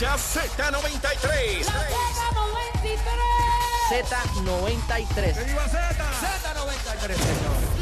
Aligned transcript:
Ya 0.00 0.16
Z93. 0.16 1.64
Z93. 3.90 5.34
Z93, 5.34 7.14
señor. 7.14 7.81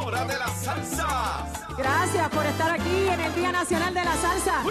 de 0.00 0.38
la 0.38 0.48
salsa. 0.48 1.46
Gracias 1.78 2.28
por 2.30 2.44
estar 2.44 2.70
aquí 2.72 3.08
en 3.08 3.20
el 3.20 3.34
Día 3.34 3.52
Nacional 3.52 3.94
de 3.94 4.04
la 4.04 4.16
Salsa. 4.16 4.62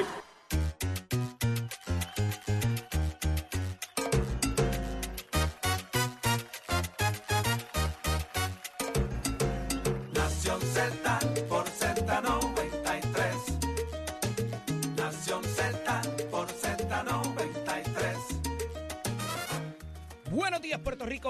Nación 10.14 10.62
Z 10.62 11.13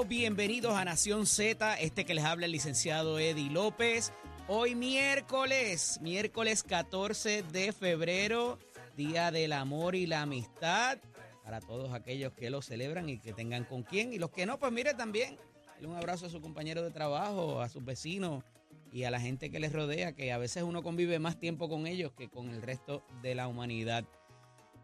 Bienvenidos 0.01 0.75
a 0.75 0.83
Nación 0.83 1.25
Z. 1.25 1.79
Este 1.79 2.03
que 2.03 2.13
les 2.13 2.25
habla 2.25 2.47
el 2.47 2.51
licenciado 2.51 3.19
Eddie 3.19 3.49
López. 3.49 4.11
Hoy 4.49 4.75
miércoles, 4.75 5.99
miércoles 6.01 6.63
14 6.63 7.43
de 7.43 7.71
febrero, 7.71 8.59
Día 8.97 9.31
del 9.31 9.53
Amor 9.53 9.95
y 9.95 10.05
la 10.05 10.23
Amistad. 10.23 10.97
Para 11.43 11.61
todos 11.61 11.93
aquellos 11.93 12.33
que 12.33 12.49
lo 12.49 12.61
celebran 12.61 13.07
y 13.07 13.19
que 13.19 13.31
tengan 13.31 13.63
con 13.63 13.83
quién. 13.83 14.11
Y 14.11 14.17
los 14.17 14.31
que 14.31 14.45
no, 14.45 14.59
pues 14.59 14.73
mire 14.73 14.93
también. 14.93 15.37
Un 15.81 15.95
abrazo 15.95 16.25
a 16.25 16.29
su 16.29 16.41
compañero 16.41 16.81
de 16.81 16.91
trabajo, 16.91 17.61
a 17.61 17.69
sus 17.69 17.85
vecinos 17.85 18.43
y 18.91 19.03
a 19.03 19.11
la 19.11 19.21
gente 19.21 19.51
que 19.51 19.59
les 19.59 19.71
rodea, 19.71 20.13
que 20.13 20.33
a 20.33 20.37
veces 20.37 20.63
uno 20.63 20.83
convive 20.83 21.19
más 21.19 21.39
tiempo 21.39 21.69
con 21.69 21.87
ellos 21.87 22.11
que 22.11 22.29
con 22.29 22.49
el 22.49 22.61
resto 22.61 23.05
de 23.21 23.35
la 23.35 23.47
humanidad. 23.47 24.03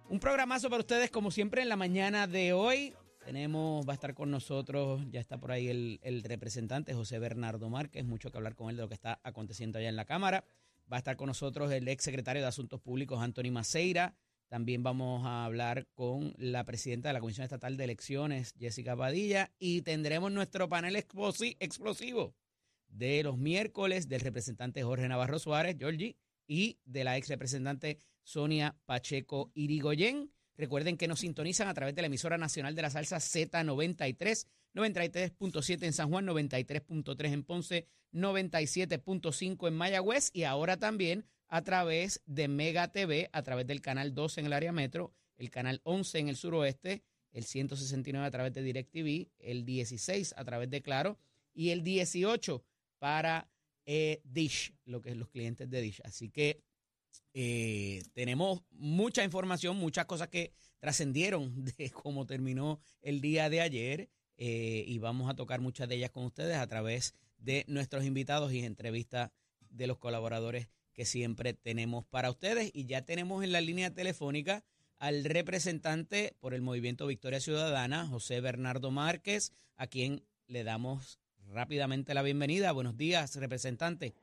Un 0.08 0.20
programazo 0.20 0.70
para 0.70 0.82
ustedes, 0.82 1.12
como 1.12 1.30
siempre, 1.30 1.62
en 1.62 1.70
la 1.70 1.76
mañana 1.76 2.26
de 2.26 2.54
hoy. 2.54 2.96
Tenemos, 3.30 3.88
va 3.88 3.92
a 3.92 3.94
estar 3.94 4.16
con 4.16 4.32
nosotros, 4.32 5.04
ya 5.12 5.20
está 5.20 5.38
por 5.38 5.52
ahí 5.52 5.68
el, 5.68 6.24
representante 6.24 6.96
José 6.96 7.20
Bernardo 7.20 7.70
Márquez, 7.70 8.04
mucho 8.04 8.32
que 8.32 8.40
hablar 8.40 8.56
con 8.56 8.72
él 8.72 8.76
de 8.76 8.82
lo 8.82 8.88
que 8.88 8.96
está 8.96 9.20
aconteciendo 9.24 9.78
allá 9.78 9.88
en 9.88 9.96
la 9.96 10.06
Cámara. 10.06 10.44
Va 10.92 10.96
a 10.96 10.98
estar 10.98 11.16
con 11.16 11.28
nosotros 11.28 11.72
el 11.72 11.88
ex 11.88 12.04
secretario 12.04 12.42
de 12.42 12.48
Asuntos 12.48 12.82
Públicos, 12.82 13.22
Anthony 13.22 13.52
Maceira. 13.52 14.16
También 14.48 14.82
vamos 14.82 15.28
a 15.28 15.46
hablar 15.46 15.86
con 15.94 16.34
la 16.38 16.64
presidenta 16.64 17.10
de 17.10 17.14
la 17.14 17.20
Comisión 17.20 17.44
Estatal 17.44 17.78
de 17.78 17.84
Elecciones, 17.84 18.56
Jessica 18.58 18.98
Padilla. 18.98 19.52
Y 19.60 19.84
tendremos 19.84 20.32
nuestro 20.32 20.68
panel 20.68 20.96
explosi- 20.96 21.56
explosivo 21.60 22.34
de 22.88 23.22
los 23.22 23.38
miércoles 23.38 24.10
del 24.10 24.22
representante 24.22 24.82
Jorge 24.82 25.08
Navarro 25.08 25.38
Suárez, 25.38 25.76
Georgie, 25.78 26.18
y 26.48 26.80
de 26.84 27.04
la 27.04 27.16
ex 27.16 27.30
representante 27.30 28.00
Sonia 28.24 28.76
Pacheco 28.88 29.52
Irigoyen. 29.54 30.32
Recuerden 30.60 30.98
que 30.98 31.08
nos 31.08 31.22
sintonizan 31.22 31.70
a 31.70 31.74
través 31.74 31.96
de 31.96 32.02
la 32.02 32.08
emisora 32.08 32.38
nacional 32.38 32.76
de 32.76 32.82
la 32.82 32.90
salsa 32.90 33.16
Z93, 33.16 34.46
93.7 34.76 35.84
en 35.84 35.94
San 35.94 36.10
Juan, 36.10 36.28
93.3 36.28 37.32
en 37.32 37.44
Ponce, 37.46 37.88
97.5 38.12 39.70
en 39.70 39.73
Mayagüez 39.73 40.32
y 40.33 40.44
ahora 40.44 40.76
también 40.76 41.26
a 41.48 41.61
través 41.61 42.22
de 42.26 42.50
Mega 42.50 42.92
TV, 42.92 43.30
a 43.32 43.42
través 43.42 43.67
del 43.67 43.80
canal 43.80 44.14
12 44.14 44.42
en 44.42 44.48
el 44.48 44.52
área 44.52 44.73
metro, 44.73 45.14
el 45.38 45.50
canal 45.50 45.80
11 45.86 46.20
en 46.20 46.28
el 46.28 46.36
suroeste, 46.36 47.04
el 47.32 47.45
169 47.45 48.28
a 48.28 48.32
través 48.32 48.52
de 48.52 48.62
DirecTV, 48.62 49.30
el 49.39 49.64
16 49.64 50.33
a 50.36 50.44
través 50.44 50.70
de 50.70 50.82
Claro 50.82 51.17
y 51.54 51.70
el 51.70 51.86
18 51.86 52.66
para 52.98 53.50
eh, 53.86 54.20
Dish, 54.26 54.73
lo 54.83 55.02
que 55.02 55.12
es 55.12 55.16
los 55.16 55.30
clientes 55.30 55.70
de 55.70 55.80
Dish. 55.80 56.02
Así 56.04 56.30
que 56.30 56.62
eh, 57.33 58.03
tenemos 58.14 58.64
mucha 58.71 59.23
información, 59.23 59.77
muchas 59.77 60.05
cosas 60.05 60.30
que 60.30 60.53
trascendieron 60.80 61.65
de 61.77 61.89
cómo 61.92 62.25
terminó 62.25 62.80
el 63.02 63.21
día 63.21 63.49
de 63.49 63.61
ayer 63.61 64.09
eh, 64.37 64.83
y 64.87 64.97
vamos 64.99 65.30
a 65.30 65.36
tocar 65.36 65.59
muchas 65.59 65.89
de 65.89 65.95
ellas 65.95 66.11
con 66.11 66.23
ustedes 66.23 66.58
a 66.58 66.67
través 66.67 67.14
de 67.37 67.65
nuestros 67.67 68.05
invitados 68.05 68.53
y 68.53 68.59
entrevistas 68.59 69.31
de 69.70 69.87
los 69.87 69.97
colaboradores 69.97 70.70
que 70.93 71.05
siempre 71.05 71.53
tenemos 71.53 72.05
para 72.05 72.30
ustedes. 72.30 72.71
Y 72.73 72.86
ya 72.86 73.05
tenemos 73.05 73.43
en 73.43 73.52
la 73.52 73.61
línea 73.61 73.93
telefónica 73.93 74.64
al 74.97 75.23
representante 75.23 76.36
por 76.39 76.53
el 76.53 76.61
Movimiento 76.61 77.08
Victoria 77.08 77.39
Ciudadana, 77.39 78.08
José 78.08 78.41
Bernardo 78.41 78.91
Márquez, 78.91 79.53
a 79.76 79.87
quien 79.87 80.23
le 80.47 80.64
damos 80.64 81.20
rápidamente 81.47 82.14
la 82.14 82.21
bienvenida. 82.21 82.71
Buenos 82.71 82.97
días, 82.97 83.36
representante. 83.36 84.14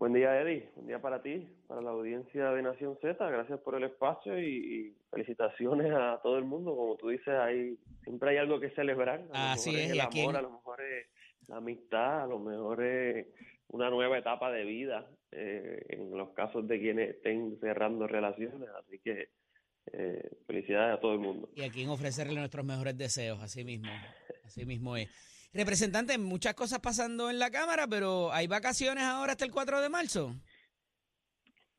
Buen 0.00 0.14
día, 0.14 0.40
Eddie. 0.40 0.66
Buen 0.76 0.86
día 0.86 0.98
para 0.98 1.20
ti, 1.20 1.46
para 1.66 1.82
la 1.82 1.90
audiencia 1.90 2.52
de 2.52 2.62
Nación 2.62 2.96
Z. 3.02 3.22
Gracias 3.28 3.60
por 3.60 3.74
el 3.74 3.84
espacio 3.84 4.40
y, 4.40 4.96
felicitaciones 5.10 5.92
a 5.92 6.18
todo 6.22 6.38
el 6.38 6.44
mundo. 6.46 6.74
Como 6.74 6.96
tú 6.96 7.10
dices, 7.10 7.28
hay 7.28 7.76
siempre 8.02 8.30
hay 8.30 8.38
algo 8.38 8.58
que 8.58 8.70
celebrar. 8.70 9.22
A 9.34 9.56
lo 9.56 9.60
mejor 9.60 9.74
es, 9.76 9.90
el 9.90 10.00
amor, 10.00 10.36
a 10.36 10.40
lo 10.40 10.50
mejor 10.52 10.80
es 10.80 11.06
la 11.48 11.56
amistad, 11.58 12.22
a 12.22 12.26
lo 12.26 12.38
mejor 12.38 12.82
es 12.82 13.26
una 13.68 13.90
nueva 13.90 14.16
etapa 14.16 14.50
de 14.50 14.64
vida 14.64 15.06
eh, 15.32 15.84
en 15.90 16.16
los 16.16 16.30
casos 16.30 16.66
de 16.66 16.80
quienes 16.80 17.16
estén 17.16 17.58
cerrando 17.60 18.06
relaciones. 18.06 18.70
Así 18.82 19.00
que 19.00 19.28
eh, 19.92 20.30
felicidades 20.46 20.96
a 20.96 21.00
todo 21.02 21.12
el 21.12 21.18
mundo. 21.18 21.50
y 21.54 21.62
a 21.62 21.68
quien 21.68 21.90
ofrecerle 21.90 22.36
nuestros 22.36 22.64
mejores 22.64 22.96
deseos, 22.96 23.38
así 23.42 23.64
mismo, 23.64 23.90
así 24.46 24.64
mismo 24.64 24.96
es. 24.96 25.10
Representante, 25.52 26.16
muchas 26.16 26.54
cosas 26.54 26.78
pasando 26.78 27.28
en 27.28 27.40
la 27.40 27.50
Cámara, 27.50 27.86
pero 27.88 28.32
hay 28.32 28.46
vacaciones 28.46 29.02
ahora 29.02 29.32
hasta 29.32 29.44
el 29.44 29.50
4 29.50 29.80
de 29.80 29.88
marzo. 29.88 30.32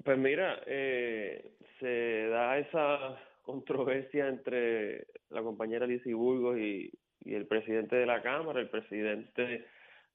Pues 0.04 0.18
mira, 0.18 0.62
eh, 0.66 1.54
se 1.80 2.28
da 2.28 2.58
esa 2.58 3.18
controversia 3.44 4.28
entre 4.28 5.08
la 5.30 5.42
compañera 5.42 5.88
Lizy 5.88 6.14
Burgos 6.14 6.58
y, 6.58 6.92
el 7.26 7.46
presidente 7.46 7.96
de 7.96 8.06
la 8.08 8.22
Cámara. 8.22 8.60
El 8.60 8.70
presidente 8.70 9.68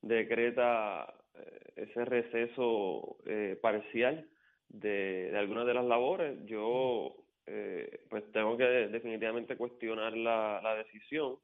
decreta 0.02 1.14
eh, 1.34 1.72
ese 1.76 2.04
receso 2.04 3.16
eh, 3.26 3.56
parcial 3.62 4.28
de 4.68 5.32
algunas 5.34 5.66
de 5.66 5.74
las 5.74 5.84
labores. 5.84 6.36
Yo 6.46 7.25
eh, 7.46 8.00
pues 8.10 8.24
tengo 8.32 8.56
que 8.56 8.64
definitivamente 8.64 9.56
cuestionar 9.56 10.16
la, 10.16 10.60
la 10.62 10.74
decisión. 10.76 11.36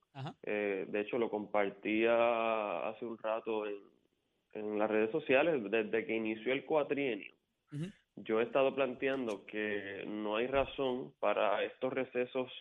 Eh, 0.43 0.87
de 0.89 1.01
hecho, 1.01 1.19
lo 1.19 1.31
compartía 1.31 2.89
hace 2.89 3.05
un 3.07 3.19
rato 3.19 3.67
en, 3.67 3.79
en 4.53 4.79
las 4.79 4.91
redes 4.91 5.11
sociales 5.11 5.63
desde 5.71 6.05
que 6.05 6.17
inició 6.17 6.53
el 6.53 6.65
cuatrienio. 6.65 7.33
Yo 8.17 8.41
he 8.41 8.45
estado 8.45 8.75
planteando 8.75 9.47
que 9.47 10.05
no 10.07 10.37
hay 10.37 10.47
razón 10.47 11.15
para 11.19 11.65
estos 11.65 11.93
recesos 11.93 12.53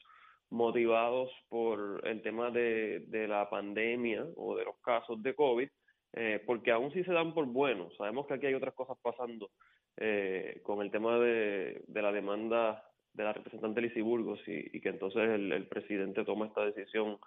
motivados 0.50 1.30
por 1.50 2.02
el 2.06 2.22
tema 2.22 2.52
de, 2.52 3.00
de 3.08 3.28
la 3.28 3.50
pandemia 3.50 4.26
o 4.38 4.56
de 4.56 4.66
los 4.66 4.78
casos 4.80 5.22
de 5.22 5.34
COVID, 5.34 5.68
eh, 6.14 6.44
porque 6.46 6.72
aún 6.72 6.92
si 6.94 7.04
se 7.04 7.12
dan 7.12 7.34
por 7.34 7.46
buenos, 7.46 7.96
sabemos 7.98 8.28
que 8.28 8.36
aquí 8.36 8.46
hay 8.46 8.54
otras 8.54 8.74
cosas 8.74 8.98
pasando 9.02 9.50
eh, 9.98 10.60
con 10.64 10.82
el 10.82 10.92
tema 10.92 11.20
de, 11.20 11.84
de 11.88 12.02
la 12.02 12.12
demanda 12.12 12.84
de 13.14 13.24
la 13.24 13.34
representante 13.34 13.82
Lizy 13.82 14.02
Burgos 14.02 14.40
y, 14.48 14.80
que 14.80 14.90
entonces 14.90 15.22
el, 15.30 15.52
el 15.52 15.68
presidente 15.68 16.24
toma 16.24 16.48
esta 16.48 16.66
decisión 16.66 17.18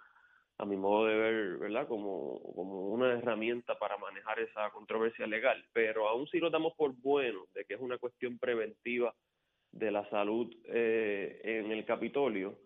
a 0.57 0.65
mi 0.65 0.77
modo 0.77 1.05
de 1.05 1.15
ver, 1.15 1.57
¿verdad? 1.57 1.87
Como, 1.87 2.41
como 2.55 2.87
una 2.89 3.11
herramienta 3.11 3.77
para 3.77 3.97
manejar 3.97 4.39
esa 4.39 4.69
controversia 4.71 5.27
legal. 5.27 5.63
Pero 5.73 6.07
aún 6.07 6.27
si 6.27 6.39
lo 6.39 6.49
damos 6.49 6.73
por 6.75 6.93
bueno 6.93 7.45
de 7.53 7.65
que 7.65 7.73
es 7.73 7.81
una 7.81 7.97
cuestión 7.97 8.37
preventiva 8.37 9.13
de 9.71 9.91
la 9.91 10.09
salud 10.09 10.53
eh, 10.65 11.41
en 11.43 11.71
el 11.71 11.83
Capitolio, 11.83 12.57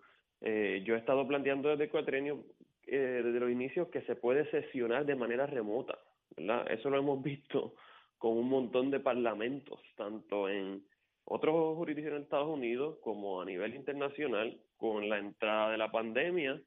eh, 0.41 0.83
yo 0.85 0.95
he 0.95 0.99
estado 0.99 1.27
planteando 1.27 1.69
desde 1.69 1.85
el 1.85 1.89
cuatrenio, 1.89 2.43
eh, 2.85 3.21
desde 3.23 3.39
los 3.39 3.49
inicios, 3.49 3.89
que 3.89 4.01
se 4.01 4.15
puede 4.15 4.49
sesionar 4.51 5.05
de 5.05 5.15
manera 5.15 5.47
remota, 5.47 5.97
¿verdad? 6.37 6.71
Eso 6.71 6.89
lo 6.91 6.99
hemos 6.99 7.23
visto 7.23 7.73
con 8.19 8.37
un 8.37 8.49
montón 8.49 8.91
de 8.91 8.99
parlamentos, 8.99 9.79
tanto 9.95 10.47
en 10.47 10.83
otras 11.29 11.53
jurisdicciones 11.53 12.19
de 12.19 12.23
Estados 12.23 12.49
Unidos 12.49 12.97
como 13.01 13.41
a 13.41 13.45
nivel 13.45 13.75
internacional, 13.75 14.59
con 14.77 15.07
la 15.07 15.19
entrada 15.19 15.71
de 15.71 15.77
la 15.77 15.91
pandemia, 15.91 16.61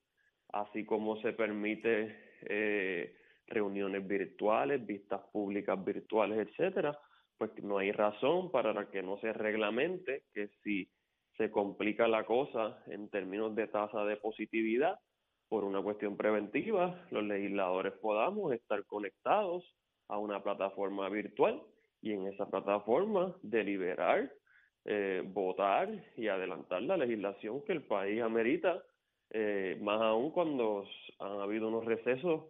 así 0.53 0.85
como 0.85 1.21
se 1.21 1.33
permite 1.33 2.17
eh, 2.43 3.15
reuniones 3.47 4.07
virtuales, 4.07 4.87
vistas 4.87 5.21
públicas 5.33 5.83
virtuales, 5.85 6.49
etcétera, 6.49 6.99
pues 7.37 7.51
no 7.63 7.79
hay 7.79 7.93
razón 7.93 8.51
para 8.51 8.89
que 8.91 9.03
no 9.03 9.19
se 9.19 9.33
reglamente 9.33 10.25
que 10.33 10.49
si 10.63 10.89
se 11.37 11.51
complica 11.51 12.07
la 12.07 12.25
cosa 12.25 12.83
en 12.87 13.09
términos 13.09 13.55
de 13.55 13.67
tasa 13.67 14.05
de 14.05 14.17
positividad 14.17 14.99
por 15.49 15.65
una 15.65 15.83
cuestión 15.83 16.17
preventiva, 16.17 17.07
los 17.11 17.25
legisladores 17.25 17.95
podamos 17.95 18.53
estar 18.53 18.85
conectados 18.87 19.65
a 20.09 20.19
una 20.19 20.43
plataforma 20.43 21.09
virtual 21.09 21.63
y 22.01 22.13
en 22.13 22.27
esa 22.27 22.49
plataforma 22.49 23.35
deliberar, 23.43 24.33
eh, 24.85 25.23
votar 25.25 25.89
y 26.17 26.29
adelantar 26.29 26.83
la 26.83 26.97
legislación 26.97 27.63
que 27.65 27.73
el 27.73 27.83
país 27.83 28.21
amerita, 28.23 28.83
eh, 29.31 29.79
más 29.81 30.01
aún 30.01 30.31
cuando 30.31 30.85
han 31.19 31.41
habido 31.41 31.69
unos 31.69 31.85
recesos 31.85 32.45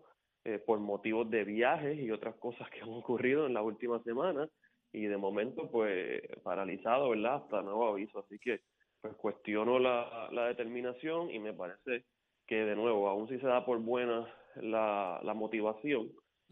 eh, 0.45 0.59
por 0.59 0.79
motivos 0.81 1.31
de 1.31 1.45
viajes 1.45 1.99
y 1.99 2.11
otras 2.11 2.35
cosas 2.37 2.69
que 2.71 2.81
han 2.83 2.91
ocurrido 2.91 3.47
en 3.47 3.55
la 3.55 3.63
última 3.63 4.03
semana 4.03 4.49
y 4.93 5.07
de 5.07 5.17
momento 5.17 5.71
pues 5.71 6.23
paralizado, 6.43 7.11
¿verdad? 7.11 7.37
Hasta 7.37 7.63
nuevo 7.63 7.89
aviso. 7.89 8.19
Así 8.19 8.39
que 8.39 8.61
pues 9.01 9.15
cuestiono 9.17 9.79
la, 9.79 10.29
la 10.33 10.47
determinación 10.47 11.31
y 11.31 11.39
me 11.39 11.53
parece 11.53 12.05
que 12.47 12.65
de 12.65 12.77
nuevo, 12.77 13.09
aún 13.09 13.29
si 13.29 13.39
se 13.39 13.47
da 13.47 13.65
por 13.65 13.79
buena 13.79 14.27
la, 14.57 15.21
la 15.23 15.35
motivación, 15.35 16.11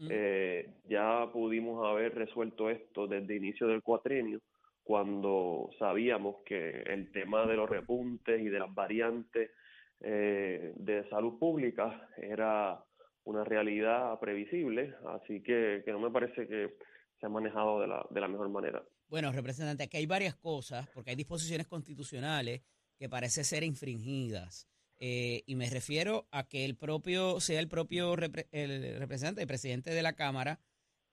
eh, 0.09 0.67
ya 0.85 1.29
pudimos 1.31 1.85
haber 1.85 2.15
resuelto 2.15 2.69
esto 2.71 3.05
desde 3.07 3.35
el 3.35 3.43
inicio 3.43 3.67
del 3.67 3.83
cuatrienio, 3.83 4.39
cuando 4.83 5.69
sabíamos 5.79 6.37
que 6.45 6.81
el 6.81 7.11
tema 7.11 7.45
de 7.45 7.55
los 7.55 7.69
repuntes 7.69 8.41
y 8.41 8.49
de 8.49 8.59
las 8.59 8.73
variantes 8.73 9.51
eh, 9.99 10.73
de 10.75 11.09
salud 11.09 11.37
pública 11.37 12.09
era 12.17 12.83
una 13.23 13.43
realidad 13.43 14.19
previsible, 14.19 14.95
así 15.09 15.41
que, 15.43 15.83
que 15.85 15.91
no 15.91 15.99
me 15.99 16.09
parece 16.09 16.47
que 16.47 16.75
se 17.19 17.25
ha 17.25 17.29
manejado 17.29 17.79
de 17.79 17.87
la, 17.87 18.05
de 18.09 18.19
la 18.19 18.27
mejor 18.27 18.49
manera. 18.49 18.83
Bueno, 19.07 19.31
representante, 19.31 19.83
aquí 19.83 19.97
hay 19.97 20.05
varias 20.05 20.35
cosas, 20.35 20.87
porque 20.93 21.11
hay 21.11 21.15
disposiciones 21.15 21.67
constitucionales 21.67 22.61
que 22.97 23.09
parece 23.09 23.43
ser 23.43 23.63
infringidas. 23.63 24.67
Eh, 24.99 25.43
y 25.45 25.55
me 25.55 25.69
refiero 25.69 26.27
a 26.31 26.47
que 26.47 26.63
el 26.63 26.75
propio, 26.75 27.39
sea 27.39 27.59
el 27.59 27.67
propio 27.67 28.13
el 28.13 28.99
representante, 28.99 29.41
el 29.41 29.47
presidente 29.47 29.91
de 29.91 30.03
la 30.03 30.13
Cámara, 30.13 30.59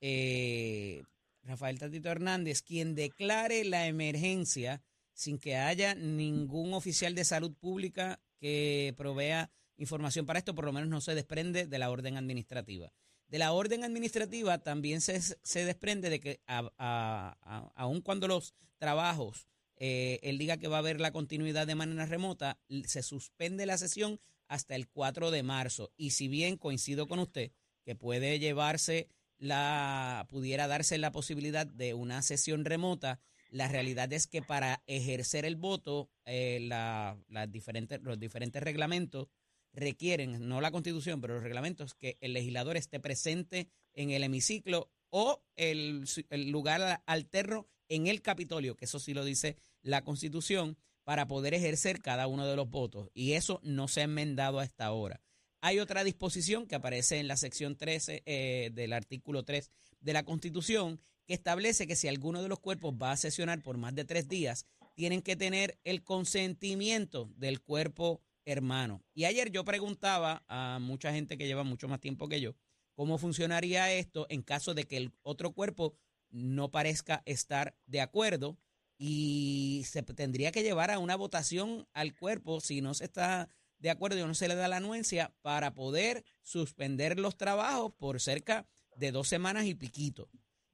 eh, 0.00 1.02
Rafael 1.48 1.78
Tatito 1.78 2.10
Hernández, 2.10 2.60
quien 2.62 2.94
declare 2.94 3.64
la 3.64 3.86
emergencia 3.86 4.82
sin 5.14 5.38
que 5.38 5.56
haya 5.56 5.94
ningún 5.94 6.74
oficial 6.74 7.14
de 7.14 7.24
salud 7.24 7.54
pública 7.54 8.20
que 8.38 8.94
provea 8.96 9.50
información 9.78 10.26
para 10.26 10.38
esto, 10.38 10.54
por 10.54 10.66
lo 10.66 10.72
menos 10.72 10.90
no 10.90 11.00
se 11.00 11.14
desprende 11.14 11.66
de 11.66 11.78
la 11.78 11.90
orden 11.90 12.16
administrativa. 12.16 12.92
De 13.28 13.38
la 13.38 13.52
orden 13.52 13.82
administrativa 13.82 14.58
también 14.58 15.00
se, 15.00 15.20
se 15.20 15.64
desprende 15.64 16.10
de 16.10 16.20
que 16.20 16.40
aun 16.46 18.00
cuando 18.02 18.28
los 18.28 18.54
trabajos 18.76 19.46
eh, 19.76 20.18
él 20.22 20.38
diga 20.38 20.58
que 20.58 20.68
va 20.68 20.76
a 20.76 20.80
haber 20.80 21.00
la 21.00 21.12
continuidad 21.12 21.66
de 21.66 21.74
manera 21.74 22.04
remota, 22.04 22.58
se 22.84 23.02
suspende 23.02 23.64
la 23.64 23.78
sesión 23.78 24.20
hasta 24.48 24.74
el 24.74 24.88
4 24.88 25.30
de 25.30 25.42
marzo. 25.42 25.92
Y 25.96 26.10
si 26.10 26.28
bien 26.28 26.56
coincido 26.56 27.06
con 27.06 27.18
usted 27.20 27.52
que 27.84 27.94
puede 27.94 28.38
llevarse 28.38 29.08
la, 29.38 30.26
pudiera 30.28 30.66
darse 30.66 30.98
la 30.98 31.12
posibilidad 31.12 31.66
de 31.66 31.94
una 31.94 32.22
sesión 32.22 32.64
remota, 32.64 33.20
la 33.50 33.68
realidad 33.68 34.12
es 34.12 34.26
que 34.26 34.42
para 34.42 34.82
ejercer 34.86 35.44
el 35.44 35.56
voto, 35.56 36.10
eh, 36.26 36.58
la, 36.62 37.16
las 37.28 37.50
diferentes, 37.50 38.00
los 38.02 38.18
diferentes 38.18 38.62
reglamentos 38.62 39.28
requieren, 39.72 40.48
no 40.48 40.60
la 40.60 40.70
constitución, 40.70 41.20
pero 41.20 41.34
los 41.34 41.42
reglamentos, 41.42 41.94
que 41.94 42.18
el 42.20 42.32
legislador 42.32 42.76
esté 42.76 43.00
presente 43.00 43.68
en 43.94 44.10
el 44.10 44.24
hemiciclo 44.24 44.90
o 45.10 45.42
el, 45.56 46.04
el 46.30 46.50
lugar 46.50 47.02
alterno 47.06 47.68
en 47.88 48.06
el 48.06 48.20
Capitolio, 48.20 48.76
que 48.76 48.84
eso 48.84 48.98
sí 48.98 49.14
lo 49.14 49.24
dice 49.24 49.56
la 49.82 50.04
Constitución, 50.04 50.76
para 51.04 51.26
poder 51.26 51.54
ejercer 51.54 52.00
cada 52.00 52.26
uno 52.26 52.46
de 52.46 52.56
los 52.56 52.68
votos. 52.68 53.08
Y 53.14 53.32
eso 53.32 53.60
no 53.62 53.88
se 53.88 54.02
ha 54.02 54.04
enmendado 54.04 54.60
hasta 54.60 54.84
ahora. 54.84 55.22
Hay 55.60 55.80
otra 55.80 56.04
disposición 56.04 56.66
que 56.66 56.76
aparece 56.76 57.18
en 57.18 57.26
la 57.26 57.36
sección 57.36 57.76
13 57.76 58.22
eh, 58.26 58.70
del 58.72 58.92
artículo 58.92 59.44
3 59.44 59.70
de 60.00 60.12
la 60.12 60.24
Constitución 60.24 61.00
que 61.26 61.34
establece 61.34 61.86
que 61.86 61.96
si 61.96 62.08
alguno 62.08 62.42
de 62.42 62.48
los 62.48 62.60
cuerpos 62.60 62.94
va 62.94 63.12
a 63.12 63.16
sesionar 63.16 63.62
por 63.62 63.76
más 63.76 63.94
de 63.94 64.04
tres 64.04 64.28
días, 64.28 64.66
tienen 64.94 65.20
que 65.20 65.36
tener 65.36 65.78
el 65.84 66.02
consentimiento 66.02 67.30
del 67.36 67.60
cuerpo 67.60 68.22
hermano. 68.46 69.02
Y 69.14 69.24
ayer 69.24 69.50
yo 69.50 69.64
preguntaba 69.64 70.42
a 70.48 70.78
mucha 70.80 71.12
gente 71.12 71.36
que 71.36 71.46
lleva 71.46 71.64
mucho 71.64 71.86
más 71.86 72.00
tiempo 72.00 72.28
que 72.28 72.40
yo, 72.40 72.54
cómo 72.94 73.18
funcionaría 73.18 73.92
esto 73.92 74.26
en 74.30 74.42
caso 74.42 74.74
de 74.74 74.84
que 74.84 74.96
el 74.96 75.12
otro 75.22 75.52
cuerpo 75.52 75.94
no 76.30 76.70
parezca 76.70 77.22
estar 77.26 77.76
de 77.86 78.00
acuerdo 78.00 78.56
y 78.96 79.84
se 79.86 80.02
tendría 80.02 80.50
que 80.50 80.62
llevar 80.62 80.90
a 80.90 80.98
una 80.98 81.14
votación 81.14 81.86
al 81.92 82.14
cuerpo 82.14 82.60
si 82.60 82.80
no 82.80 82.94
se 82.94 83.04
está 83.04 83.48
de 83.78 83.90
acuerdo 83.90 84.18
y 84.18 84.22
no 84.22 84.34
se 84.34 84.48
le 84.48 84.54
da 84.54 84.68
la 84.68 84.76
anuencia 84.76 85.34
para 85.42 85.74
poder 85.74 86.24
suspender 86.42 87.18
los 87.18 87.36
trabajos 87.36 87.92
por 87.98 88.20
cerca 88.20 88.66
de 88.96 89.12
dos 89.12 89.28
semanas 89.28 89.66
y 89.66 89.74
piquito. 89.74 90.28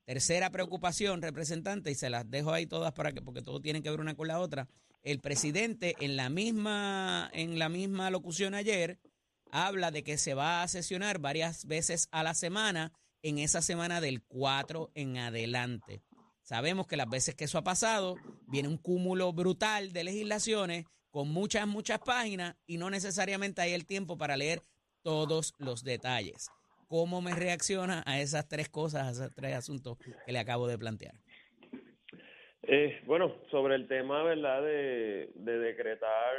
Tercera 0.04 0.50
preocupación, 0.50 1.22
representante, 1.22 1.90
y 1.90 1.94
se 1.94 2.10
las 2.10 2.30
dejo 2.30 2.52
ahí 2.52 2.66
todas 2.66 2.92
para 2.92 3.12
que, 3.12 3.22
porque 3.22 3.42
todo 3.42 3.60
tiene 3.60 3.82
que 3.82 3.90
ver 3.90 4.00
una 4.00 4.14
con 4.14 4.28
la 4.28 4.38
otra. 4.38 4.68
El 5.02 5.20
presidente 5.20 5.94
en 6.00 6.16
la 6.16 6.28
misma, 6.28 7.30
en 7.32 7.58
la 7.58 7.68
misma 7.68 8.10
locución 8.10 8.54
ayer 8.54 8.98
habla 9.50 9.90
de 9.90 10.02
que 10.02 10.18
se 10.18 10.34
va 10.34 10.62
a 10.62 10.68
sesionar 10.68 11.18
varias 11.18 11.66
veces 11.66 12.08
a 12.10 12.22
la 12.22 12.34
semana 12.34 12.92
en 13.22 13.38
esa 13.38 13.62
semana 13.62 14.00
del 14.00 14.22
4 14.22 14.90
en 14.94 15.16
adelante. 15.16 16.02
Sabemos 16.42 16.86
que 16.86 16.96
las 16.96 17.08
veces 17.08 17.34
que 17.34 17.44
eso 17.44 17.56
ha 17.56 17.64
pasado, 17.64 18.16
viene 18.46 18.68
un 18.68 18.76
cúmulo 18.76 19.32
brutal 19.32 19.92
de 19.92 20.04
legislaciones 20.04 20.84
con 21.14 21.28
muchas, 21.28 21.69
muchas 21.69 22.00
páginas 22.00 22.56
y 22.66 22.76
no 22.76 22.90
necesariamente 22.90 23.62
hay 23.62 23.72
el 23.72 23.87
tiempo 23.87 24.19
para 24.19 24.37
leer 24.37 24.58
todos 25.05 25.55
los 25.61 25.84
detalles. 25.84 26.50
¿Cómo 26.88 27.22
me 27.22 27.37
reacciona 27.37 28.02
a 28.05 28.19
esas 28.20 28.49
tres 28.49 28.69
cosas, 28.69 29.06
a 29.06 29.11
esos 29.12 29.32
tres 29.32 29.55
asuntos 29.55 29.96
que 29.96 30.32
le 30.32 30.40
acabo 30.40 30.66
de 30.66 30.76
plantear? 30.76 31.14
Eh, 32.64 33.00
bueno, 33.06 33.32
sobre 33.52 33.76
el 33.76 33.87
tema, 33.87 34.25
¿verdad?, 34.25 34.61
de, 34.62 35.31
de 35.37 35.58
decretar 35.61 36.34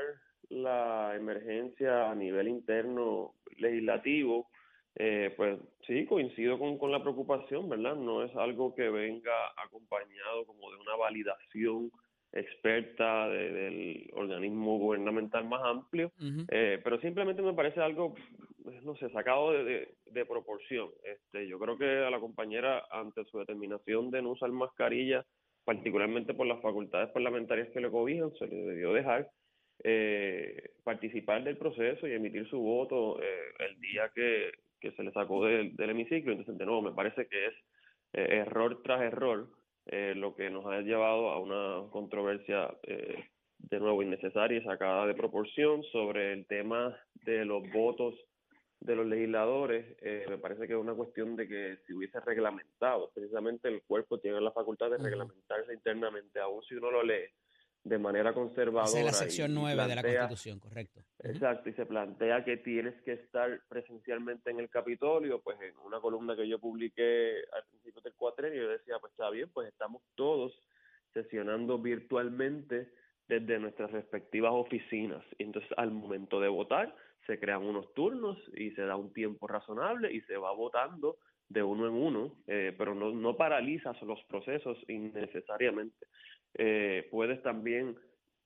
la 0.49 1.15
emergencia 1.15 2.11
a 2.11 2.15
nivel 2.15 2.49
interno 2.49 3.33
legislativo, 3.55 4.49
eh, 4.95 5.33
pues 5.37 5.57
sí, 5.87 6.05
coincido 6.05 6.59
con, 6.59 6.77
con 6.77 6.91
la 6.91 7.01
preocupación, 7.01 7.69
¿verdad? 7.69 7.95
No 7.95 8.25
es 8.25 8.35
algo 8.35 8.75
que 8.75 8.89
venga 8.89 9.53
acompañado 9.55 10.45
como 10.45 10.69
de 10.69 10.77
una 10.79 10.97
validación 10.97 11.91
experta 12.35 13.29
del 13.29 14.11
organismo 14.13 14.77
gubernamental 14.77 15.47
más 15.47 15.61
amplio, 15.63 16.11
eh, 16.49 16.79
pero 16.83 16.99
simplemente 16.99 17.41
me 17.41 17.53
parece 17.53 17.79
algo, 17.79 18.13
no 18.83 18.95
sé, 18.97 19.09
sacado 19.09 19.53
de, 19.53 19.95
de, 20.05 20.25
proporción. 20.25 20.89
Este, 21.03 21.47
yo 21.47 21.57
creo 21.57 21.77
que 21.77 22.03
a 22.03 22.09
la 22.09 22.19
compañera, 22.19 22.83
ante 22.91 23.23
su 23.25 23.39
determinación 23.39 24.11
de 24.11 24.21
no 24.21 24.31
usar 24.31 24.51
mascarilla, 24.51 25.25
particularmente 25.63 26.33
por 26.33 26.45
las 26.45 26.61
facultades 26.61 27.09
parlamentarias 27.11 27.69
que 27.69 27.79
le 27.79 27.89
cobijan, 27.89 28.33
se 28.35 28.47
le 28.47 28.55
debió 28.55 28.93
dejar 28.93 29.29
eh, 29.83 30.71
participar 30.83 31.43
del 31.43 31.57
proceso 31.57 32.07
y 32.07 32.13
emitir 32.13 32.47
su 32.49 32.59
voto 32.59 33.21
eh, 33.21 33.53
el 33.59 33.79
día 33.79 34.11
que, 34.13 34.51
que 34.79 34.91
se 34.91 35.03
le 35.03 35.11
sacó 35.11 35.45
del, 35.45 35.75
del 35.75 35.89
hemiciclo. 35.91 36.31
Entonces, 36.31 36.57
de 36.57 36.65
nuevo, 36.65 36.81
me 36.81 36.91
parece 36.91 37.27
que 37.27 37.47
es 37.47 37.53
eh, 38.13 38.37
error 38.45 38.81
tras 38.83 39.01
error 39.01 39.47
eh, 39.87 40.13
lo 40.15 40.35
que 40.35 40.49
nos 40.49 40.65
ha 40.65 40.81
llevado 40.81 41.29
a 41.29 41.39
una 41.39 41.89
controversia 41.91 42.75
eh, 42.83 43.25
de 43.57 43.79
nuevo 43.79 44.01
innecesaria 44.01 44.59
y 44.59 44.63
sacada 44.63 45.07
de 45.07 45.15
proporción 45.15 45.83
sobre 45.91 46.33
el 46.33 46.45
tema 46.47 46.97
de 47.25 47.45
los 47.45 47.63
votos 47.71 48.15
de 48.79 48.95
los 48.95 49.07
legisladores. 49.07 49.97
me 50.29 50.37
parece 50.37 50.67
que 50.67 50.73
es 50.73 50.79
una 50.79 50.93
cuestión 50.93 51.35
de 51.35 51.47
que 51.47 51.77
si 51.87 51.93
hubiese 51.93 52.19
reglamentado, 52.19 53.09
precisamente 53.13 53.67
el 53.67 53.81
cuerpo 53.83 54.19
tiene 54.19 54.39
la 54.41 54.51
facultad 54.51 54.91
de 54.91 54.97
reglamentarse 54.97 55.73
internamente, 55.73 56.39
aún 56.39 56.61
si 56.63 56.75
uno 56.75 56.91
lo 56.91 57.01
lee 57.01 57.25
de 57.85 57.99
manera 57.99 58.33
conservadora. 58.33 58.99
es 58.99 59.05
la 59.05 59.13
sección 59.13 59.53
9 59.53 59.87
de 59.87 59.95
la 59.95 60.01
Constitución, 60.01 60.59
correcto. 60.59 61.01
Exacto, 61.19 61.69
y 61.69 61.73
se 61.73 61.85
plantea 61.85 62.43
que 62.43 62.57
tienes 62.57 62.99
que 63.03 63.13
estar 63.13 63.61
presencialmente 63.69 64.49
en 64.49 64.59
el 64.59 64.69
Capitolio, 64.69 65.39
pues 65.41 65.61
en 65.61 65.77
una 65.85 65.99
columna 65.99 66.35
que 66.35 66.47
yo 66.47 66.57
publiqué 66.57 67.43
al 67.53 67.63
principio 67.69 68.01
del 68.01 68.15
cuatrenio, 68.15 68.63
yo 68.63 68.69
decía, 68.69 68.95
pues 68.99 69.11
está 69.11 69.29
bien, 69.29 69.49
pues 69.53 69.67
estamos 69.67 70.01
todos 70.15 70.51
sesionando 71.13 71.77
virtualmente 71.77 72.91
desde 73.27 73.59
nuestras 73.59 73.91
respectivas 73.91 74.51
oficinas. 74.53 75.23
Y 75.37 75.43
entonces 75.43 75.71
al 75.77 75.91
momento 75.91 76.39
de 76.39 76.47
votar 76.47 76.95
se 77.27 77.39
crean 77.39 77.63
unos 77.63 77.93
turnos 77.93 78.37
y 78.55 78.71
se 78.71 78.81
da 78.81 78.95
un 78.95 79.13
tiempo 79.13 79.47
razonable 79.47 80.11
y 80.11 80.21
se 80.21 80.37
va 80.37 80.51
votando 80.53 81.17
de 81.49 81.61
uno 81.61 81.87
en 81.87 81.93
uno, 81.93 82.35
eh, 82.47 82.73
pero 82.75 82.95
no, 82.95 83.11
no 83.11 83.37
paralizas 83.37 84.01
los 84.01 84.23
procesos 84.23 84.75
innecesariamente 84.87 86.07
eh, 86.55 87.07
puedes 87.11 87.41
también 87.43 87.97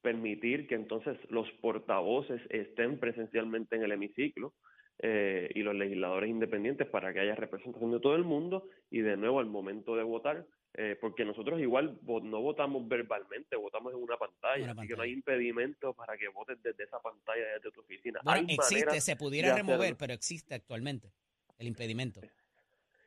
permitir 0.01 0.67
que 0.67 0.75
entonces 0.75 1.17
los 1.29 1.49
portavoces 1.61 2.41
estén 2.49 2.99
presencialmente 2.99 3.75
en 3.75 3.83
el 3.83 3.91
hemiciclo 3.91 4.53
eh, 4.99 5.49
y 5.53 5.61
los 5.61 5.75
legisladores 5.75 6.29
independientes 6.29 6.87
para 6.87 7.13
que 7.13 7.19
haya 7.19 7.35
representación 7.35 7.91
de 7.91 7.99
todo 7.99 8.15
el 8.15 8.23
mundo 8.23 8.67
y 8.89 9.01
de 9.01 9.17
nuevo 9.17 9.39
al 9.39 9.47
momento 9.47 9.95
de 9.95 10.03
votar 10.03 10.45
eh, 10.75 10.95
porque 11.01 11.25
nosotros 11.25 11.59
igual 11.59 11.99
no 12.03 12.41
votamos 12.41 12.87
verbalmente, 12.87 13.55
votamos 13.55 13.91
en 13.91 13.99
una 13.99 14.17
pantalla, 14.17 14.71
así 14.71 14.87
que 14.87 14.95
no 14.95 15.01
hay 15.01 15.13
impedimento 15.13 15.95
para 15.95 16.15
que 16.15 16.27
votes 16.27 16.61
desde 16.61 16.83
esa 16.83 16.99
pantalla, 16.99 17.43
desde 17.55 17.71
tu 17.71 17.81
oficina. 17.81 18.19
Bueno, 18.23 18.47
existe, 18.47 19.01
se 19.01 19.15
pudiera 19.15 19.55
remover, 19.55 19.97
pero 19.97 20.13
existe 20.13 20.53
actualmente 20.53 21.11
el 21.57 21.67
impedimento. 21.67 22.21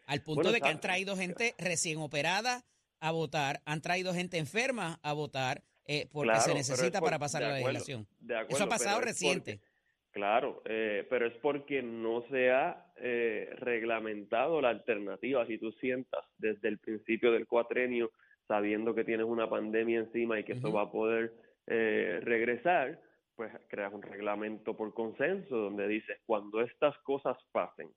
Al 0.06 0.22
punto 0.24 0.50
de 0.50 0.60
que 0.60 0.68
han 0.68 0.80
traído 0.80 1.16
gente 1.16 1.54
recién 1.56 1.98
operada 1.98 2.64
a 3.02 3.10
votar, 3.10 3.60
han 3.66 3.82
traído 3.82 4.14
gente 4.14 4.38
enferma 4.38 5.00
a 5.02 5.12
votar, 5.12 5.62
eh, 5.86 6.08
porque 6.12 6.40
se 6.40 6.54
necesita 6.54 7.00
para 7.00 7.18
pasar 7.18 7.42
la 7.42 7.54
legislación. 7.54 8.06
Eso 8.48 8.64
ha 8.64 8.68
pasado 8.68 9.00
reciente. 9.00 9.60
claro, 10.12 10.62
eh, 10.64 11.06
pero 11.10 11.26
es 11.26 11.34
porque 11.42 11.82
no 11.82 12.22
se 12.30 12.50
ha 12.50 12.86
eh, 12.96 13.50
reglamentado 13.58 14.60
la 14.60 14.68
alternativa. 14.68 15.44
Si 15.46 15.58
tú 15.58 15.72
sientas 15.72 16.24
desde 16.38 16.68
el 16.68 16.78
principio 16.78 17.32
del 17.32 17.48
cuatrenio, 17.48 18.12
sabiendo 18.46 18.94
que 18.94 19.04
tienes 19.04 19.26
una 19.26 19.50
pandemia 19.50 19.98
encima 19.98 20.38
y 20.38 20.44
que 20.44 20.52
eso 20.52 20.72
va 20.72 20.82
a 20.82 20.92
poder 20.92 21.32
eh, 21.66 22.20
regresar, 22.22 23.00
pues 23.34 23.52
creas 23.68 23.92
un 23.92 24.02
reglamento 24.02 24.76
por 24.76 24.94
consenso 24.94 25.56
donde 25.56 25.88
dices, 25.88 26.18
cuando 26.26 26.60
estas 26.60 26.96
cosas 26.98 27.36
pasen, 27.50 27.90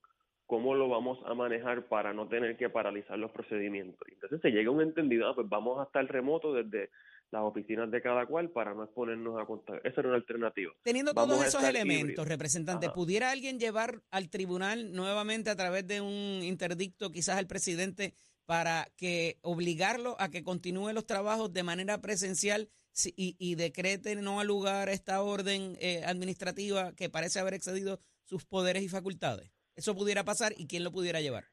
¿cómo 0.46 0.76
lo 0.76 0.88
vamos 0.90 1.20
a 1.26 1.34
manejar 1.34 1.88
para 1.88 2.14
no 2.14 2.28
tener 2.28 2.58
que 2.58 2.70
paralizar 2.70 3.18
los 3.18 3.32
procedimientos? 3.32 4.08
Entonces 4.12 4.42
se 4.42 4.52
llega 4.52 4.70
a 4.70 4.74
un 4.74 4.82
entendido, 4.82 5.28
ah, 5.28 5.36
pues 5.36 5.50
vamos 5.50 5.80
a 5.80 5.84
estar 5.84 6.06
remoto 6.06 6.54
desde 6.54 6.90
las 7.32 7.42
oficinas 7.44 7.90
de 7.92 8.02
cada 8.02 8.26
cual 8.26 8.50
para 8.50 8.74
no 8.74 8.84
exponernos 8.84 9.42
a 9.42 9.46
contar. 9.46 9.82
Esa 9.84 10.02
era 10.02 10.10
una 10.10 10.18
alternativa. 10.18 10.74
Teniendo 10.84 11.14
todos 11.14 11.44
esos 11.46 11.64
elementos, 11.64 12.28
representante, 12.28 12.90
¿pudiera 12.90 13.32
alguien 13.32 13.60
llevar 13.60 14.02
al 14.12 14.30
tribunal 14.30 14.94
nuevamente 14.94 15.50
a 15.50 15.56
través 15.56 15.88
de 15.88 16.02
un 16.02 16.44
interdicto 16.44 17.12
quizás 17.12 17.38
al 17.38 17.48
presidente 17.48 18.14
para 18.46 18.88
que 18.96 19.40
obligarlo 19.42 20.16
a 20.20 20.30
que 20.30 20.44
continúe 20.44 20.94
los 20.94 21.08
trabajos 21.08 21.52
de 21.52 21.64
manera 21.64 22.00
presencial 22.00 22.70
y, 23.04 23.36
y 23.40 23.56
decrete 23.56 24.16
no 24.16 24.40
al 24.40 24.48
lugar 24.48 24.88
esta 24.90 25.22
orden 25.22 25.76
eh, 25.82 26.04
administrativa 26.06 26.94
que 26.96 27.10
parece 27.10 27.40
haber 27.40 27.56
excedido 27.56 28.00
sus 28.24 28.46
poderes 28.46 28.84
y 28.84 28.88
facultades? 28.90 29.55
¿Eso 29.76 29.96
pudiera 29.96 30.24
pasar 30.24 30.54
y 30.58 30.68
quién 30.68 30.84
lo 30.84 30.92
pudiera 30.92 31.22
llevar? 31.22 31.46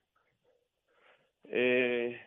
Eh, 1.45 2.21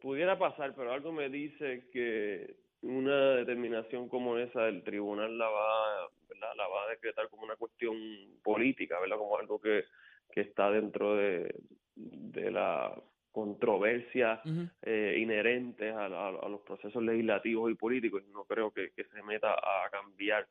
Pudiera 0.00 0.38
pasar, 0.38 0.74
pero 0.74 0.92
algo 0.92 1.12
me 1.12 1.28
dice 1.28 1.84
que 1.92 2.56
una 2.80 3.34
determinación 3.36 4.08
como 4.08 4.38
esa 4.38 4.66
el 4.66 4.82
tribunal 4.82 5.36
la 5.36 5.46
va, 5.46 6.08
la 6.56 6.68
va 6.68 6.84
a 6.84 6.90
decretar 6.90 7.28
como 7.28 7.44
una 7.44 7.56
cuestión 7.56 7.94
política, 8.42 8.98
¿verdad? 8.98 9.18
Como 9.18 9.36
algo 9.36 9.60
que, 9.60 9.84
que 10.32 10.40
está 10.40 10.70
dentro 10.70 11.16
de, 11.16 11.54
de 11.94 12.50
la 12.50 12.94
controversia 13.30 14.40
eh, 14.80 15.16
inherente 15.18 15.90
a, 15.90 16.06
a, 16.06 16.48
los 16.48 16.62
procesos 16.62 17.02
legislativos 17.02 17.70
y 17.70 17.74
políticos. 17.74 18.22
No 18.32 18.44
creo 18.44 18.70
que, 18.72 18.92
que 18.92 19.04
se 19.04 19.22
meta 19.22 19.52
a 19.52 19.90
cambiar 19.90 20.48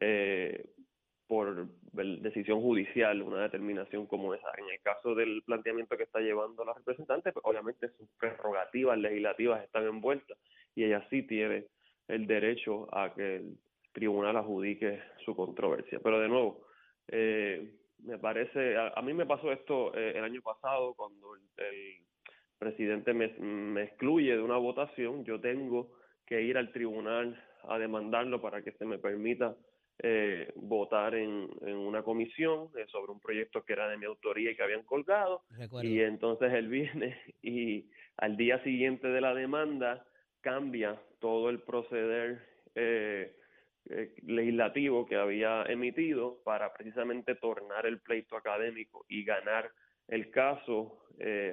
eh, 0.00 0.66
por 1.32 1.66
decisión 1.94 2.60
judicial 2.60 3.22
una 3.22 3.44
determinación 3.44 4.06
como 4.06 4.34
esa. 4.34 4.48
En 4.58 4.68
el 4.68 4.78
caso 4.82 5.14
del 5.14 5.42
planteamiento 5.46 5.96
que 5.96 6.02
está 6.02 6.20
llevando 6.20 6.62
la 6.62 6.74
representante, 6.74 7.32
pues 7.32 7.42
obviamente 7.46 7.88
sus 7.96 8.06
prerrogativas 8.20 8.98
legislativas 8.98 9.64
están 9.64 9.86
envueltas 9.86 10.36
y 10.74 10.84
ella 10.84 11.02
sí 11.08 11.22
tiene 11.22 11.68
el 12.06 12.26
derecho 12.26 12.86
a 12.94 13.14
que 13.14 13.36
el 13.36 13.56
tribunal 13.92 14.36
adjudique 14.36 15.00
su 15.24 15.34
controversia. 15.34 16.00
Pero 16.02 16.20
de 16.20 16.28
nuevo, 16.28 16.66
eh, 17.08 17.76
me 18.00 18.18
parece, 18.18 18.76
a, 18.76 19.00
mí 19.00 19.14
me 19.14 19.24
pasó 19.24 19.52
esto 19.52 19.96
eh, 19.96 20.12
el 20.14 20.24
año 20.24 20.42
pasado 20.42 20.92
cuando 20.92 21.34
el, 21.34 21.96
presidente 22.58 23.14
me, 23.14 23.28
me 23.38 23.84
excluye 23.84 24.36
de 24.36 24.42
una 24.42 24.58
votación, 24.58 25.24
yo 25.24 25.40
tengo 25.40 25.94
que 26.26 26.42
ir 26.42 26.58
al 26.58 26.72
tribunal 26.72 27.42
a 27.62 27.78
demandarlo 27.78 28.42
para 28.42 28.62
que 28.62 28.72
se 28.72 28.84
me 28.84 28.98
permita 28.98 29.56
eh, 30.04 30.52
votar 30.56 31.14
en, 31.14 31.48
una 31.62 32.02
comisión 32.02 32.70
eh, 32.76 32.86
sobre 32.88 33.12
un 33.12 33.20
proyecto 33.20 33.64
que 33.64 33.72
era 33.72 33.88
de 33.88 33.96
mi 33.96 34.04
autoría 34.04 34.50
y 34.50 34.56
que 34.56 34.64
habían 34.64 34.82
colgado. 34.82 35.44
Y 35.80 36.00
entonces 36.00 36.52
él 36.52 36.66
viene 36.68 37.16
y 37.40 37.88
al 38.16 38.36
día 38.36 38.60
siguiente 38.64 39.06
de 39.06 39.20
la 39.20 39.32
demanda 39.32 40.04
cambia 40.40 41.00
todo 41.20 41.50
el 41.50 41.60
proceder 41.60 42.44
eh, 42.74 43.36
legislativo 44.26 45.06
que 45.06 45.14
había 45.14 45.62
emitido 45.66 46.42
para 46.42 46.72
precisamente 46.72 47.36
tornar 47.36 47.86
el 47.86 48.00
pleito 48.00 48.36
académico 48.36 49.06
y 49.08 49.22
ganar 49.22 49.70
el 50.08 50.32
caso 50.32 50.98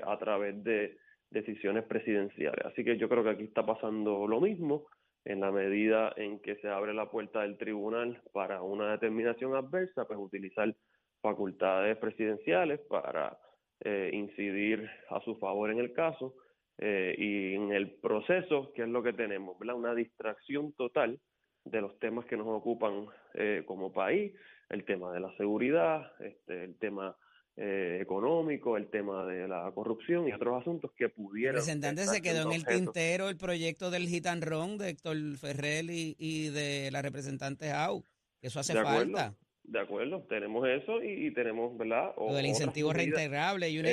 a 0.06 0.18
través 0.18 0.63
de 0.63 0.98
decisiones 1.29 1.84
presidenciales. 1.84 2.65
Así 2.65 2.84
que 2.84 2.98
yo 2.98 3.08
creo 3.08 3.24
que 3.24 3.29
aquí 3.29 3.44
está 3.44 3.63
pasando 3.63 4.25
lo 4.25 4.41
mismo 4.41 4.88
en 5.29 5.41
la 5.41 5.51
medida 5.51 6.12
en 6.17 6.39
que 6.39 6.55
se 6.55 6.67
abre 6.67 6.91
la 6.91 7.12
puerta 7.12 7.41
del 7.41 7.55
tribunal 7.55 8.19
para 8.33 8.63
una 8.63 8.93
determinación 8.93 9.55
adversa, 9.55 10.05
pues 10.07 10.17
utilizar 10.19 10.74
facultades 11.21 11.95
presidenciales 11.98 12.79
para 12.89 13.38
eh, 13.81 14.09
incidir 14.12 14.89
a 15.12 15.21
su 15.21 15.36
favor 15.36 15.69
en 15.69 15.77
el 15.77 15.93
caso 15.93 16.33
eh, 16.79 17.13
y 17.15 17.53
en 17.53 17.71
el 17.71 17.91
proceso, 18.01 18.74
que 18.74 18.81
es 18.81 18.89
lo 18.89 19.03
que 19.03 19.13
tenemos. 19.13 19.55
Una 19.62 19.93
distracción 19.93 20.74
total 20.74 21.19
de 21.63 21.81
los 21.81 22.00
temas 22.00 22.25
que 22.25 22.36
nos 22.36 22.48
ocupan 22.48 23.05
eh, 23.36 23.62
como 23.67 23.93
país, 23.93 24.33
el 24.69 24.83
tema 24.83 25.13
de 25.13 25.19
la 25.19 25.31
seguridad, 25.38 26.12
este, 26.21 26.63
el 26.63 26.79
tema 26.79 27.15
eh, 27.62 28.00
económico, 28.01 28.78
el 28.78 28.88
tema 28.89 29.25
de 29.25 29.46
la 29.46 29.70
corrupción 29.75 30.30
y 30.30 30.32
otros 30.32 30.62
asuntos 30.62 30.92
que 30.96 31.10
pudieran. 31.10 31.56
Representante, 31.56 32.06
se 32.06 32.22
quedó 32.22 32.44
en 32.44 32.54
el 32.54 32.66
tintero 32.66 33.28
el 33.28 33.36
proyecto 33.36 33.92
del 33.92 34.08
Run 34.42 34.78
de 34.78 34.92
Héctor 34.92 35.18
Ferrell 35.38 35.89
y, 35.89 36.48
de 36.48 36.89
la 36.89 37.01
representante 37.01 37.74
Au. 37.74 38.01
Eso 38.42 38.62
hace 38.62 38.74
falta. 38.74 39.36
De 39.63 39.78
acuerdo, 39.78 40.22
tenemos 40.30 40.66
eso 40.70 41.04
y, 41.04 41.34
tenemos, 41.34 41.78
¿verdad? 41.78 42.13
Lo 42.18 42.34
del 42.34 42.46
incentivo 42.46 42.94
reintegrable 42.94 43.70
y 43.70 43.78
una 43.78 43.89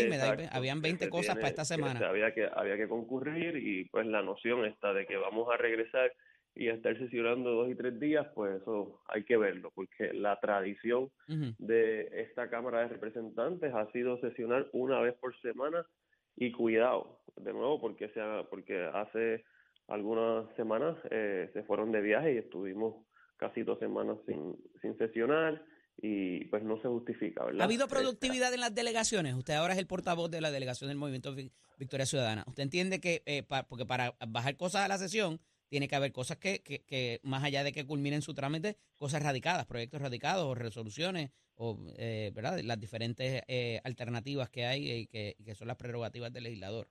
habían 0.52 0.80
20 0.80 1.08
cosas 1.08 1.34
para 1.34 1.48
esta 1.48 1.64
semana. 1.64 2.08
había, 2.08 2.32
que, 2.32 2.48
había 2.54 2.76
que 2.76 2.86
concurrir 2.86 3.56
y 3.56 3.84
pues 3.86 4.06
la 4.06 4.22
noción 4.22 4.64
está 4.64 4.92
de 4.92 5.06
que 5.06 5.16
vamos 5.16 5.48
a 5.52 5.56
regresar 5.56 6.12
y 6.56 6.68
estar 6.68 6.98
sesionando 6.98 7.50
dos 7.50 7.70
y 7.70 7.74
tres 7.74 8.00
días, 8.00 8.26
pues 8.34 8.62
eso 8.62 9.02
hay 9.08 9.24
que 9.24 9.36
verlo, 9.36 9.70
porque 9.74 10.12
la 10.14 10.40
tradición 10.40 11.10
de 11.58 12.08
esta 12.12 12.48
Cámara 12.48 12.80
de 12.80 12.88
Representantes 12.88 13.72
ha 13.74 13.90
sido 13.92 14.18
sesionar 14.20 14.66
una 14.72 15.00
vez 15.00 15.14
por 15.14 15.38
semana 15.42 15.86
y 16.36 16.52
cuidado, 16.52 17.20
de 17.36 17.52
nuevo, 17.52 17.78
porque, 17.80 18.08
sea, 18.10 18.44
porque 18.48 18.84
hace 18.92 19.44
algunas 19.88 20.46
semanas 20.56 20.96
eh, 21.10 21.50
se 21.52 21.62
fueron 21.64 21.92
de 21.92 22.00
viaje 22.00 22.34
y 22.34 22.38
estuvimos 22.38 23.06
casi 23.36 23.62
dos 23.62 23.78
semanas 23.78 24.16
sin, 24.26 24.56
sin 24.80 24.96
sesionar 24.96 25.62
y 25.98 26.44
pues 26.46 26.62
no 26.62 26.80
se 26.80 26.88
justifica, 26.88 27.44
¿verdad? 27.44 27.60
¿Ha 27.60 27.64
habido 27.64 27.86
productividad 27.86 28.52
en 28.52 28.60
las 28.60 28.74
delegaciones? 28.74 29.34
Usted 29.34 29.54
ahora 29.54 29.74
es 29.74 29.78
el 29.78 29.86
portavoz 29.86 30.30
de 30.30 30.40
la 30.40 30.50
delegación 30.50 30.88
del 30.88 30.98
Movimiento 30.98 31.34
Victoria 31.78 32.06
Ciudadana. 32.06 32.44
¿Usted 32.46 32.62
entiende 32.62 33.00
que, 33.00 33.22
eh, 33.26 33.42
porque 33.68 33.86
para 33.86 34.14
bajar 34.26 34.56
cosas 34.56 34.82
a 34.84 34.88
la 34.88 34.98
sesión 34.98 35.38
tiene 35.68 35.88
que 35.88 35.96
haber 35.96 36.12
cosas 36.12 36.38
que, 36.38 36.62
que, 36.62 37.20
más 37.22 37.44
allá 37.44 37.64
de 37.64 37.72
que 37.72 37.86
culminen 37.86 38.22
su 38.22 38.34
trámite, 38.34 38.76
cosas 38.96 39.22
radicadas, 39.22 39.66
proyectos 39.66 40.00
radicados 40.00 40.44
o 40.44 40.54
resoluciones 40.54 41.30
o 41.56 41.78
eh, 41.98 42.30
¿verdad? 42.34 42.60
las 42.62 42.78
diferentes 42.78 43.42
eh, 43.48 43.80
alternativas 43.84 44.50
que 44.50 44.66
hay 44.66 44.90
y 44.90 45.06
que, 45.06 45.36
que, 45.44 45.54
son 45.54 45.68
las 45.68 45.76
prerrogativas 45.76 46.32
del 46.32 46.44
legislador. 46.44 46.88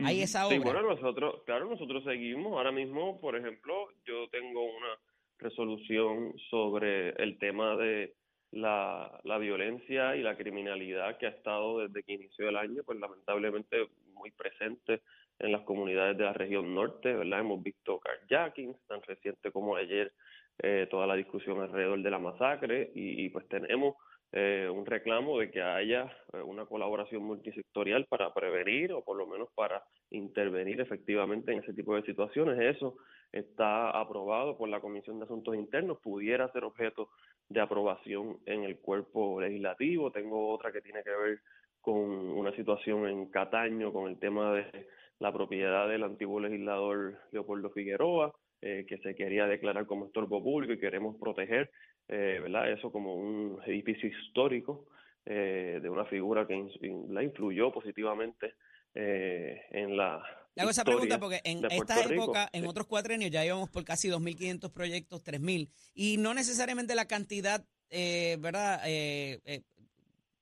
¿Hay 0.00 0.22
esa 0.22 0.46
obra? 0.46 0.56
Sí, 0.56 0.62
bueno, 0.62 0.82
nosotros, 0.82 1.42
claro, 1.44 1.68
nosotros 1.68 2.02
seguimos. 2.04 2.54
Ahora 2.54 2.72
mismo, 2.72 3.20
por 3.20 3.36
ejemplo, 3.36 3.88
yo 4.06 4.28
tengo 4.30 4.64
una 4.64 4.98
resolución 5.38 6.34
sobre 6.50 7.10
el 7.10 7.38
tema 7.38 7.76
de 7.76 8.14
la, 8.52 9.20
la 9.24 9.38
violencia 9.38 10.16
y 10.16 10.22
la 10.22 10.36
criminalidad 10.36 11.18
que 11.18 11.26
ha 11.26 11.30
estado 11.30 11.80
desde 11.80 12.02
que 12.02 12.14
inició 12.14 12.48
el 12.48 12.56
año, 12.56 12.82
pues 12.84 12.98
lamentablemente 12.98 13.88
muy 14.14 14.30
presente 14.30 15.02
en 15.42 15.52
las 15.52 15.62
comunidades 15.62 16.16
de 16.16 16.24
la 16.24 16.32
región 16.32 16.74
norte, 16.74 17.12
¿verdad? 17.12 17.40
Hemos 17.40 17.62
visto 17.62 17.98
carjackings 18.00 18.78
tan 18.86 19.02
reciente 19.02 19.50
como 19.50 19.76
ayer, 19.76 20.12
eh, 20.58 20.86
toda 20.90 21.06
la 21.06 21.16
discusión 21.16 21.60
alrededor 21.60 22.00
de 22.00 22.10
la 22.10 22.18
masacre 22.18 22.90
y, 22.94 23.28
pues 23.30 23.48
tenemos 23.48 23.96
eh, 24.32 24.68
un 24.72 24.86
reclamo 24.86 25.38
de 25.38 25.50
que 25.50 25.60
haya 25.60 26.10
eh, 26.32 26.40
una 26.40 26.64
colaboración 26.66 27.22
multisectorial 27.24 28.06
para 28.06 28.32
prevenir 28.32 28.92
o 28.92 29.02
por 29.02 29.16
lo 29.16 29.26
menos 29.26 29.48
para 29.54 29.82
intervenir 30.10 30.80
efectivamente 30.80 31.52
en 31.52 31.58
ese 31.58 31.74
tipo 31.74 31.96
de 31.96 32.02
situaciones. 32.02 32.58
Eso 32.76 32.96
está 33.32 33.90
aprobado 33.90 34.56
por 34.56 34.68
la 34.68 34.80
Comisión 34.80 35.18
de 35.18 35.24
Asuntos 35.24 35.56
Internos, 35.56 35.98
pudiera 36.00 36.50
ser 36.52 36.64
objeto 36.64 37.08
de 37.48 37.60
aprobación 37.60 38.38
en 38.46 38.64
el 38.64 38.78
cuerpo 38.78 39.40
legislativo. 39.40 40.12
Tengo 40.12 40.50
otra 40.50 40.70
que 40.70 40.80
tiene 40.80 41.02
que 41.02 41.10
ver 41.10 41.40
con 41.80 41.98
una 41.98 42.54
situación 42.54 43.08
en 43.08 43.26
Cataño, 43.26 43.92
con 43.92 44.08
el 44.08 44.18
tema 44.18 44.54
de 44.54 44.86
la 45.22 45.32
propiedad 45.32 45.88
del 45.88 46.02
antiguo 46.02 46.40
legislador 46.40 47.16
Leopoldo 47.30 47.70
Figueroa, 47.70 48.34
eh, 48.60 48.84
que 48.88 48.98
se 48.98 49.14
quería 49.14 49.46
declarar 49.46 49.86
como 49.86 50.06
estorbo 50.06 50.42
público 50.42 50.72
y 50.72 50.80
queremos 50.80 51.16
proteger, 51.18 51.70
eh, 52.08 52.40
¿verdad? 52.42 52.70
Eso 52.72 52.90
como 52.90 53.14
un 53.14 53.60
edificio 53.64 54.08
histórico 54.08 54.88
eh, 55.24 55.78
de 55.80 55.88
una 55.88 56.04
figura 56.06 56.46
que 56.46 56.66
la 57.08 57.22
influyó 57.22 57.72
positivamente 57.72 58.54
en 58.94 59.96
la 59.96 60.20
Le 60.54 60.62
hago 60.62 60.70
esa 60.70 60.84
pregunta 60.84 61.18
porque 61.18 61.40
en 61.44 61.64
esta 61.70 62.02
Rico. 62.02 62.24
época, 62.24 62.50
en 62.52 62.62
Sí. 62.64 62.68
otros 62.68 62.86
cuatrenios, 62.86 63.30
ya 63.30 63.46
íbamos 63.46 63.70
por 63.70 63.84
casi 63.84 64.08
2.500 64.10 64.70
proyectos, 64.70 65.22
3.000, 65.22 65.70
y 65.94 66.18
no 66.18 66.34
necesariamente 66.34 66.94
la 66.94 67.06
cantidad, 67.06 67.64
¿verdad?, 67.90 68.80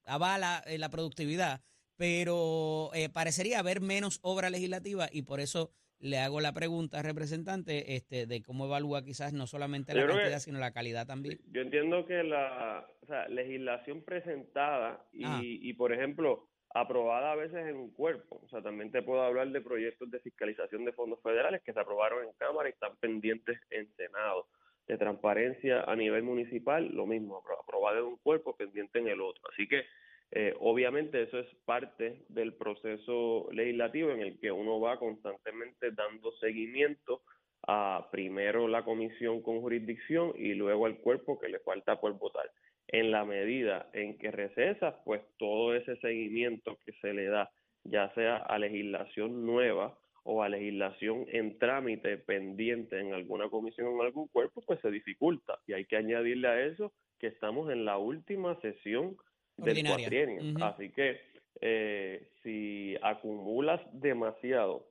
avala 0.05 0.65
la 0.67 0.89
productividad, 0.89 1.61
pero 2.01 2.89
eh, 2.95 3.11
parecería 3.11 3.59
haber 3.59 3.83
menos 3.83 4.21
obra 4.23 4.49
legislativa 4.49 5.09
y 5.13 5.21
por 5.21 5.39
eso 5.39 5.71
le 5.99 6.17
hago 6.17 6.41
la 6.41 6.55
pregunta 6.55 6.97
al 6.99 7.05
representante 7.05 7.95
este, 7.95 8.27
de 8.27 8.43
cómo 8.43 8.65
evalúa 8.65 9.05
quizás 9.05 9.35
no 9.35 9.47
solamente 9.47 9.93
la 9.93 10.07
que- 10.07 10.09
cantidad, 10.15 10.39
sino 10.39 10.59
la 10.59 10.73
calidad 10.73 11.07
también. 11.07 11.39
Yo 11.53 11.61
entiendo 11.61 12.07
que 12.07 12.23
la 12.23 12.89
o 13.03 13.07
sea, 13.07 13.29
legislación 13.29 14.03
presentada 14.03 15.05
y, 15.13 15.25
Ah. 15.27 15.41
y, 15.43 15.75
por 15.75 15.93
ejemplo, 15.93 16.49
aprobada 16.73 17.33
a 17.33 17.37
veces 17.37 17.67
en 17.67 17.77
un 17.77 17.91
cuerpo, 17.91 18.41
o 18.47 18.49
sea, 18.49 18.63
también 18.63 18.91
te 18.91 19.03
puedo 19.03 19.21
hablar 19.23 19.49
de 19.51 19.61
proyectos 19.61 20.11
de 20.11 20.21
fiscalización 20.21 20.87
de 20.87 20.93
fondos 20.93 21.21
federales 21.23 21.61
que 21.63 21.75
se 21.75 21.81
aprobaron 21.81 22.25
en 22.25 22.33
Cámara 22.39 22.71
y 22.71 22.73
están 22.73 22.97
pendientes 22.97 23.59
en 23.69 23.95
Senado. 23.97 24.47
De 24.87 24.97
transparencia 24.97 25.83
a 25.83 25.95
nivel 25.97 26.23
municipal, 26.23 26.89
lo 26.95 27.07
mismo, 27.07 27.43
apro- 27.43 27.61
aprobado 27.63 27.99
en 27.99 28.05
un 28.07 28.17
cuerpo, 28.17 28.57
pendiente 28.57 28.99
en 29.01 29.09
el 29.09 29.21
otro. 29.21 29.43
Así 29.53 29.69
que, 29.69 29.83
eh, 30.33 30.55
obviamente, 30.61 31.23
eso 31.23 31.39
es 31.41 31.47
parte 31.65 32.23
del 32.29 32.55
proceso 32.55 33.49
legislativo 33.53 34.11
en 34.11 34.21
el 34.21 34.39
que 34.39 34.53
uno 34.53 34.79
va 34.79 34.99
constantemente 34.99 35.91
dando 35.91 36.33
seguimiento 36.37 37.23
a 37.67 38.09
primero 38.13 38.69
la 38.69 38.85
comisión 38.85 39.43
con 39.43 39.61
jurisdicción 39.61 40.33
y 40.37 40.55
luego 40.55 40.87
al 40.87 40.99
cuerpo 40.99 41.39
que 41.39 41.49
le 41.49 41.59
falta 41.61 42.01
por 42.01 42.17
votar. 42.19 42.51
En 42.87 43.11
la 43.11 43.25
medida 43.25 43.89
en 43.93 44.19
que 44.19 44.31
recesas, 44.31 44.95
pues 45.05 45.21
todo 45.37 45.75
ese 45.75 45.97
seguimiento 45.97 46.79
que 46.85 46.93
se 47.01 47.13
le 47.13 47.27
da, 47.27 47.51
ya 47.85 48.13
sea 48.15 48.37
a 48.37 48.59
legislación 48.59 49.45
nueva 49.45 49.99
o 50.23 50.43
a 50.43 50.49
legislación 50.49 51.27
en 51.29 51.59
trámite 51.59 52.19
pendiente 52.19 53.01
en 53.01 53.15
alguna 53.15 53.49
comisión 53.49 53.89
o 53.89 53.95
en 53.97 54.07
algún 54.07 54.29
cuerpo, 54.29 54.63
pues 54.67 54.81
se 54.81 54.91
dificulta. 54.91 55.59
Y 55.67 55.73
hay 55.73 55.87
que 55.87 55.97
añadirle 55.97 56.49
a 56.49 56.67
eso 56.67 56.93
que 57.19 57.29
estamos 57.29 57.71
en 57.71 57.85
la 57.85 57.99
última 57.99 58.61
sesión 58.61 59.17
del 59.61 59.87
cuatrienio. 59.87 60.65
Así 60.65 60.91
que 60.91 61.21
eh, 61.61 62.29
si 62.43 62.97
acumulas 63.03 63.81
demasiado 63.93 64.87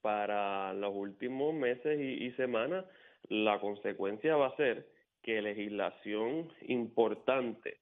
para 0.00 0.72
los 0.74 0.94
últimos 0.94 1.54
meses 1.54 1.98
y, 1.98 2.26
y 2.26 2.32
semanas, 2.32 2.84
la 3.28 3.60
consecuencia 3.60 4.36
va 4.36 4.48
a 4.48 4.56
ser 4.56 4.86
que 5.22 5.42
legislación 5.42 6.50
importante 6.62 7.80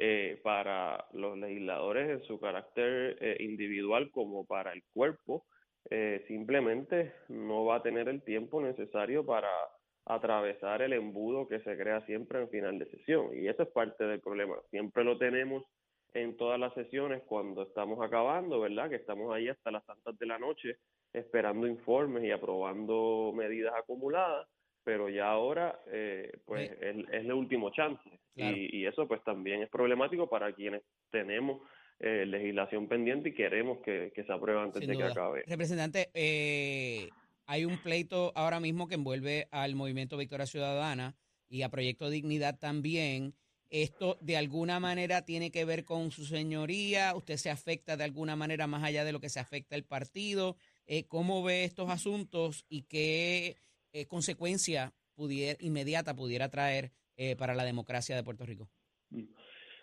eh, 0.00 0.40
para 0.44 1.06
los 1.12 1.36
legisladores 1.36 2.08
en 2.08 2.22
su 2.28 2.38
carácter 2.38 3.18
eh, 3.20 3.36
individual 3.40 4.12
como 4.12 4.44
para 4.46 4.72
el 4.72 4.84
cuerpo, 4.92 5.44
eh, 5.90 6.24
simplemente 6.28 7.14
no 7.28 7.64
va 7.64 7.76
a 7.76 7.82
tener 7.82 8.08
el 8.08 8.22
tiempo 8.22 8.60
necesario 8.60 9.26
para 9.26 9.48
atravesar 10.08 10.82
el 10.82 10.92
embudo 10.92 11.46
que 11.48 11.60
se 11.60 11.76
crea 11.76 12.00
siempre 12.06 12.40
en 12.40 12.48
final 12.48 12.78
de 12.78 12.86
sesión. 12.90 13.28
Y 13.36 13.46
eso 13.48 13.62
es 13.62 13.68
parte 13.68 14.04
del 14.04 14.20
problema. 14.20 14.56
Siempre 14.70 15.04
lo 15.04 15.18
tenemos 15.18 15.64
en 16.14 16.36
todas 16.36 16.58
las 16.58 16.72
sesiones 16.74 17.22
cuando 17.26 17.62
estamos 17.62 18.04
acabando, 18.04 18.60
¿verdad? 18.60 18.88
Que 18.88 18.96
estamos 18.96 19.32
ahí 19.34 19.48
hasta 19.48 19.70
las 19.70 19.84
tantas 19.84 20.18
de 20.18 20.26
la 20.26 20.38
noche 20.38 20.76
esperando 21.12 21.66
informes 21.66 22.24
y 22.24 22.30
aprobando 22.30 23.32
medidas 23.34 23.74
acumuladas, 23.76 24.46
pero 24.84 25.08
ya 25.08 25.30
ahora 25.30 25.80
eh, 25.88 26.32
pues 26.44 26.68
Sí. 26.70 26.76
es, 26.80 26.96
es 27.08 27.24
el 27.24 27.32
último 27.32 27.70
chance. 27.70 28.02
Claro. 28.34 28.56
Y, 28.56 28.70
y 28.78 28.86
eso 28.86 29.06
pues 29.06 29.22
también 29.24 29.62
es 29.62 29.68
problemático 29.70 30.28
para 30.28 30.52
quienes 30.52 30.82
tenemos 31.10 31.60
eh, 32.00 32.24
legislación 32.26 32.86
pendiente 32.88 33.30
y 33.30 33.34
queremos 33.34 33.78
que, 33.80 34.12
que 34.14 34.22
se 34.24 34.32
apruebe 34.32 34.60
antes 34.60 34.80
Sin 34.80 34.90
de 34.90 34.96
que 34.96 35.02
acabe. 35.04 35.42
Representante, 35.46 36.08
eh, 36.14 37.08
hay 37.48 37.64
un 37.64 37.78
pleito 37.78 38.30
ahora 38.36 38.60
mismo 38.60 38.88
que 38.88 38.96
envuelve 38.96 39.48
al 39.50 39.74
Movimiento 39.74 40.18
Victoria 40.18 40.44
Ciudadana 40.44 41.16
y 41.48 41.62
a 41.62 41.70
Proyecto 41.70 42.10
Dignidad 42.10 42.58
también. 42.58 43.34
¿Esto 43.70 44.18
de 44.20 44.36
alguna 44.36 44.80
manera 44.80 45.24
tiene 45.24 45.50
que 45.50 45.64
ver 45.64 45.86
con 45.86 46.10
su 46.10 46.26
señoría? 46.26 47.14
¿Usted 47.16 47.36
se 47.36 47.48
afecta 47.48 47.96
de 47.96 48.04
alguna 48.04 48.36
manera 48.36 48.66
más 48.66 48.84
allá 48.84 49.02
de 49.02 49.12
lo 49.12 49.20
que 49.20 49.30
se 49.30 49.40
afecta 49.40 49.76
el 49.76 49.84
partido? 49.84 50.56
Eh, 50.86 51.06
¿Cómo 51.08 51.42
ve 51.42 51.64
estos 51.64 51.88
asuntos 51.88 52.66
y 52.68 52.82
qué 52.82 53.56
eh, 53.92 54.06
consecuencia 54.06 54.92
inmediata 55.60 56.14
pudiera 56.14 56.50
traer 56.50 56.92
eh, 57.16 57.34
para 57.34 57.54
la 57.54 57.64
democracia 57.64 58.14
de 58.14 58.24
Puerto 58.24 58.44
Rico? 58.44 58.68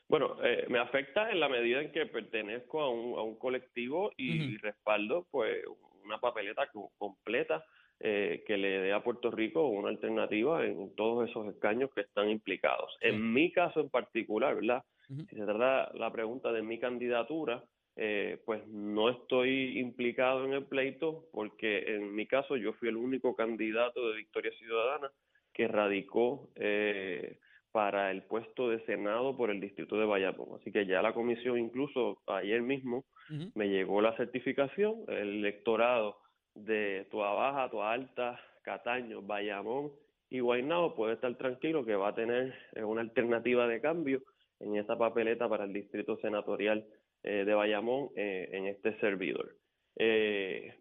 Bueno, 0.07 0.37
eh, 0.43 0.67
me 0.69 0.77
afecta 0.77 1.31
en 1.31 1.39
la 1.39 1.49
medida 1.49 1.81
en 1.81 1.91
que 1.91 2.05
pertenezco 2.05 2.79
a 2.81 2.91
un, 2.91 3.17
a 3.17 3.23
un 3.23 3.39
colectivo 3.39 4.11
y 4.17 4.55
respaldo 4.57 5.27
pues 5.31 5.63
una 6.05 6.19
papeleta 6.19 6.67
co- 6.71 6.91
completa 6.97 7.63
eh, 7.99 8.43
que 8.45 8.57
le 8.57 8.79
dé 8.81 8.93
a 8.93 9.03
Puerto 9.03 9.31
Rico 9.31 9.67
una 9.67 9.89
alternativa 9.89 10.65
en 10.65 10.95
todos 10.95 11.29
esos 11.29 11.47
escaños 11.47 11.89
que 11.93 12.01
están 12.01 12.29
implicados. 12.29 12.91
Sí. 13.01 13.07
En 13.07 13.33
mi 13.33 13.51
caso 13.51 13.79
en 13.79 13.89
particular, 13.89 14.55
¿verdad? 14.55 14.83
Si 15.07 15.35
se 15.35 15.45
trata 15.45 15.91
la 15.93 16.11
pregunta 16.11 16.51
de 16.51 16.61
mi 16.63 16.79
candidatura, 16.79 17.63
eh, 17.95 18.41
pues 18.45 18.67
no 18.67 19.09
estoy 19.09 19.79
implicado 19.79 20.43
en 20.43 20.53
el 20.53 20.65
pleito 20.65 21.25
porque 21.31 21.95
en 21.95 22.13
mi 22.13 22.25
caso 22.27 22.57
yo 22.57 22.73
fui 22.73 22.89
el 22.89 22.97
único 22.97 23.35
candidato 23.35 24.09
de 24.09 24.17
Victoria 24.17 24.51
Ciudadana 24.57 25.09
que 25.53 25.67
radicó 25.67 26.49
eh, 26.55 27.37
para 27.71 28.11
el 28.11 28.23
puesto 28.23 28.69
de 28.69 28.83
Senado 28.85 29.37
por 29.37 29.49
el 29.51 29.61
distrito 29.61 29.97
de 29.97 30.05
Bayamón. 30.05 30.59
Así 30.59 30.71
que 30.71 30.85
ya 30.85 31.01
la 31.01 31.13
comisión, 31.13 31.57
incluso 31.59 32.17
ayer 32.27 32.61
mismo, 32.61 33.05
Me 33.29 33.69
llegó 33.69 34.01
la 34.01 34.15
certificación, 34.17 35.03
el 35.07 35.39
electorado 35.39 36.17
de 36.53 37.07
Tua 37.11 37.33
Baja, 37.33 37.69
Tua 37.69 37.91
Alta, 37.91 38.39
Cataño, 38.63 39.21
Bayamón 39.21 39.91
y 40.29 40.39
Guaynabo 40.39 40.95
puede 40.95 41.13
estar 41.13 41.33
tranquilo 41.35 41.85
que 41.85 41.95
va 41.95 42.09
a 42.09 42.15
tener 42.15 42.53
eh, 42.73 42.83
una 42.83 43.01
alternativa 43.01 43.67
de 43.67 43.81
cambio 43.81 44.21
en 44.59 44.75
esa 44.75 44.97
papeleta 44.97 45.47
para 45.47 45.65
el 45.65 45.73
distrito 45.73 46.17
senatorial 46.17 46.85
eh, 47.23 47.43
de 47.45 47.53
Bayamón 47.53 48.09
eh, 48.15 48.49
en 48.51 48.67
este 48.67 48.97
servidor. 48.99 49.55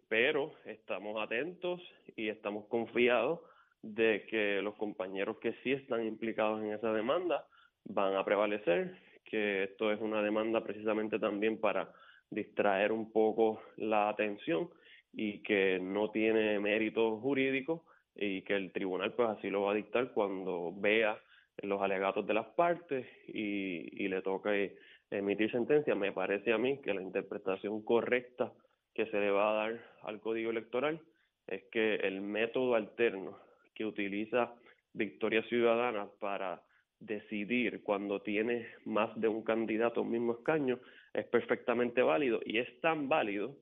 Pero 0.09 0.51
estamos 0.65 1.21
atentos 1.21 1.81
y 2.17 2.27
estamos 2.27 2.65
confiados 2.65 3.39
de 3.81 4.25
que 4.29 4.61
los 4.61 4.75
compañeros 4.75 5.37
que 5.37 5.53
sí 5.63 5.71
están 5.71 6.05
implicados 6.05 6.61
en 6.61 6.73
esa 6.73 6.91
demanda 6.91 7.45
van 7.85 8.15
a 8.15 8.25
prevalecer, 8.25 8.97
que 9.23 9.63
esto 9.63 9.91
es 9.91 10.01
una 10.01 10.21
demanda 10.21 10.61
precisamente 10.61 11.17
también 11.17 11.59
para 11.61 11.93
distraer 12.35 12.91
un 12.91 13.11
poco 13.11 13.61
la 13.77 14.09
atención 14.09 14.69
y 15.13 15.41
que 15.41 15.79
no 15.81 16.11
tiene 16.11 16.59
mérito 16.59 17.17
jurídico 17.19 17.85
y 18.15 18.41
que 18.43 18.55
el 18.55 18.71
tribunal 18.71 19.13
pues 19.13 19.29
así 19.29 19.49
lo 19.49 19.63
va 19.63 19.71
a 19.71 19.75
dictar 19.75 20.11
cuando 20.11 20.73
vea 20.75 21.17
los 21.63 21.81
alegatos 21.81 22.27
de 22.27 22.33
las 22.33 22.47
partes 22.47 23.07
y, 23.27 24.03
y 24.03 24.07
le 24.07 24.21
toque 24.21 24.77
emitir 25.09 25.51
sentencia. 25.51 25.95
Me 25.95 26.11
parece 26.11 26.53
a 26.53 26.57
mí 26.57 26.79
que 26.81 26.93
la 26.93 27.01
interpretación 27.01 27.81
correcta 27.83 28.51
que 28.93 29.05
se 29.07 29.19
le 29.19 29.31
va 29.31 29.51
a 29.51 29.53
dar 29.53 29.81
al 30.03 30.19
código 30.19 30.51
electoral 30.51 30.99
es 31.47 31.63
que 31.71 31.95
el 31.95 32.21
método 32.21 32.75
alterno 32.75 33.37
que 33.73 33.85
utiliza 33.85 34.53
Victoria 34.93 35.43
Ciudadana 35.43 36.07
para 36.19 36.61
decidir 36.99 37.83
cuando 37.83 38.21
tiene 38.21 38.67
más 38.85 39.09
de 39.19 39.27
un 39.27 39.43
candidato 39.43 40.01
un 40.01 40.11
mismo 40.11 40.33
escaño 40.33 40.79
es 41.15 41.25
perfectamente 41.27 42.01
válido 42.01 42.39
y 42.45 42.57
es 42.59 42.79
tan 42.81 43.07
válido 43.09 43.55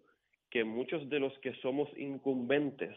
que 0.50 0.64
muchos 0.64 1.10
de 1.10 1.20
los 1.20 1.38
que 1.40 1.54
somos 1.56 1.90
incumbentes 1.98 2.96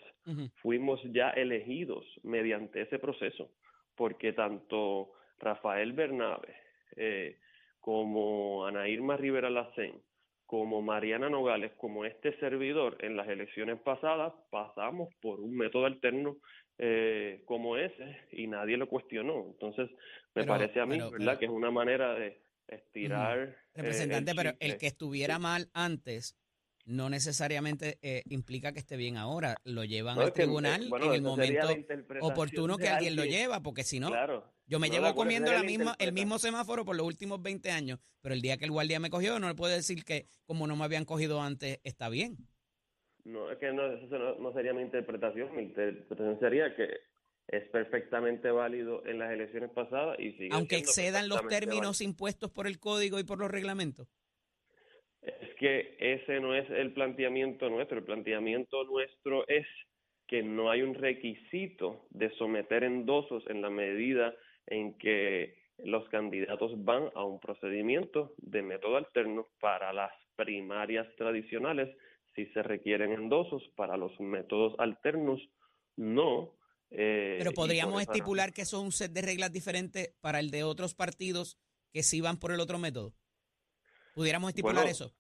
fuimos 0.61 1.01
ya 1.13 1.31
elegidos 1.31 2.05
mediante 2.23 2.83
ese 2.83 2.99
proceso, 2.99 3.51
porque 3.95 4.33
tanto 4.33 5.13
Rafael 5.39 5.93
Bernabe 5.93 6.55
eh, 6.97 7.39
como 7.81 8.67
Ana 8.67 8.89
Irma 8.89 9.17
Rivera 9.17 9.49
Lacén, 9.49 10.03
como 10.45 10.83
Mariana 10.83 11.31
Nogales, 11.31 11.73
como 11.77 12.05
este 12.05 12.37
servidor 12.39 12.99
en 13.01 13.17
las 13.17 13.29
elecciones 13.29 13.79
pasadas, 13.81 14.33
pasamos 14.51 15.09
por 15.23 15.41
un 15.41 15.57
método 15.57 15.87
alterno 15.87 16.37
eh, 16.79 17.43
como 17.47 17.77
ese 17.79 18.19
y 18.33 18.47
nadie 18.49 18.77
lo 18.77 18.87
cuestionó. 18.89 19.47
Entonces, 19.47 19.89
me 20.35 20.43
Pero- 20.43 20.47
parece 20.49 20.81
a 20.81 20.87
mí, 20.87 20.99
pero- 20.99 21.11
¿verdad?, 21.13 21.27
pero- 21.27 21.39
que 21.39 21.45
es 21.47 21.51
una 21.53 21.71
manera 21.71 22.15
de 22.15 22.39
estirar. 22.69 23.39
eh, 23.39 23.57
Representante, 23.75 24.35
pero 24.35 24.53
el 24.61 24.77
que 24.79 24.87
estuviera 24.87 25.39
mal 25.39 25.71
antes 25.73 26.37
no 26.85 27.11
necesariamente 27.11 27.99
eh, 28.01 28.23
implica 28.31 28.73
que 28.73 28.79
esté 28.79 28.97
bien 28.97 29.17
ahora. 29.17 29.57
Lo 29.65 29.85
llevan 29.85 30.17
No, 30.17 30.23
al 30.23 30.33
que, 30.33 30.43
eh, 30.43 30.45
tribunal 30.45 30.89
bueno, 30.89 31.07
en 31.07 31.13
el 31.15 31.23
momento 31.23 31.69
oportuno 32.21 32.79
que 32.79 32.89
alguien 32.89 33.17
lo 33.17 33.25
lleva, 33.25 33.61
porque 33.61 33.83
si 33.83 33.99
no, 33.99 34.09
Claro. 34.09 34.53
yo 34.67 34.79
me 34.79 34.89
No, 34.89 34.95
llevo 34.95 35.15
comiendo 35.15 35.53
la 35.53 35.63
misma, 35.65 35.97
el 35.99 36.13
mismo 36.13 36.39
semáforo 36.39 36.85
por 36.85 36.97
los 36.97 37.07
últimos 37.07 37.43
20 37.43 37.71
años, 37.73 37.99
pero 38.21 38.35
el 38.35 38.41
día 38.41 38.57
que 38.57 38.65
el 38.67 38.71
guardia 38.71 39.01
me 39.01 39.11
cogió, 39.11 39.39
no 39.41 39.49
le 39.49 39.55
puedo 39.57 39.75
decir 39.75 40.05
que 40.05 40.29
como 40.45 40.67
no 40.69 40.77
me 40.77 40.85
habían 40.85 41.05
cogido 41.05 41.43
antes, 41.43 41.81
está 41.83 42.09
bien. 42.09 42.37
No, 43.25 43.51
es 43.51 43.59
que 43.59 43.73
no, 43.73 43.85
eso 43.93 44.19
no, 44.19 44.37
no 44.37 44.53
sería 44.53 44.73
mi 44.73 44.83
interpretación. 44.83 45.55
Mi 45.57 45.63
interpretación 45.65 46.39
sería 46.39 46.77
que 46.77 46.89
es 47.49 47.69
perfectamente 47.69 48.51
válido 48.51 49.05
en 49.07 49.19
las 49.19 49.33
elecciones 49.33 49.71
pasadas 49.71 50.19
y 50.19 50.33
sigue 50.33 50.51
Aunque 50.53 50.77
excedan 50.77 51.29
los 51.29 51.47
términos 51.47 52.01
impuestos 52.01 52.51
por 52.51 52.67
el 52.67 52.79
código 52.81 53.19
y 53.19 53.25
por 53.25 53.39
los 53.39 53.51
reglamentos. 53.51 54.09
Es 55.23 55.55
que 55.59 55.97
ese 55.99 56.41
no 56.41 56.55
es 56.55 56.69
el 56.71 56.93
planteamiento 56.93 57.69
nuestro. 57.69 57.99
El 57.99 58.05
planteamiento 58.05 58.85
nuestro 58.85 59.47
es 59.49 59.67
que 60.27 60.43
no 60.43 60.71
hay 60.71 60.83
un 60.83 60.95
requisito 60.95 62.07
de 62.11 62.31
someter 62.37 62.85
endosos 62.85 63.45
en 63.49 63.63
la 63.63 63.71
medida 63.71 64.35
en 64.67 64.99
que 64.99 65.67
los 65.79 66.09
candidatos 66.09 66.73
van 66.85 67.11
a 67.15 67.25
un 67.25 67.39
procedimiento 67.39 68.33
de 68.39 68.63
método 68.63 68.97
alterno 68.97 69.49
para 69.61 69.93
las 69.93 70.13
primarias 70.35 71.07
tradicionales 71.17 71.95
si 72.35 72.47
se 72.47 72.63
requieren 72.63 73.13
endosos 73.13 73.63
para 73.77 73.97
los 73.97 74.19
métodos 74.21 74.75
alternos 74.79 75.41
no 75.97 76.53
eh, 76.99 77.37
Pero 77.39 77.53
podríamos 77.53 78.01
estipular 78.01 78.53
que 78.55 78.63
eso 78.63 78.79
es 78.79 78.83
un 78.83 78.93
set 78.93 79.13
de 79.13 79.21
reglas 79.23 79.53
diferentes 79.53 80.15
para 80.23 80.41
el 80.41 80.51
de 80.51 80.65
otros 80.65 80.95
partidos 80.95 81.59
que 81.93 82.03
sí 82.03 82.21
van 82.23 82.39
por 82.39 82.53
el 82.53 82.61
otro 82.61 82.79
método. 82.79 83.13
¿Pudiéramos 84.15 84.49
estipular 84.51 84.77
Bueno, 84.77 84.91
eso? 84.91 85.15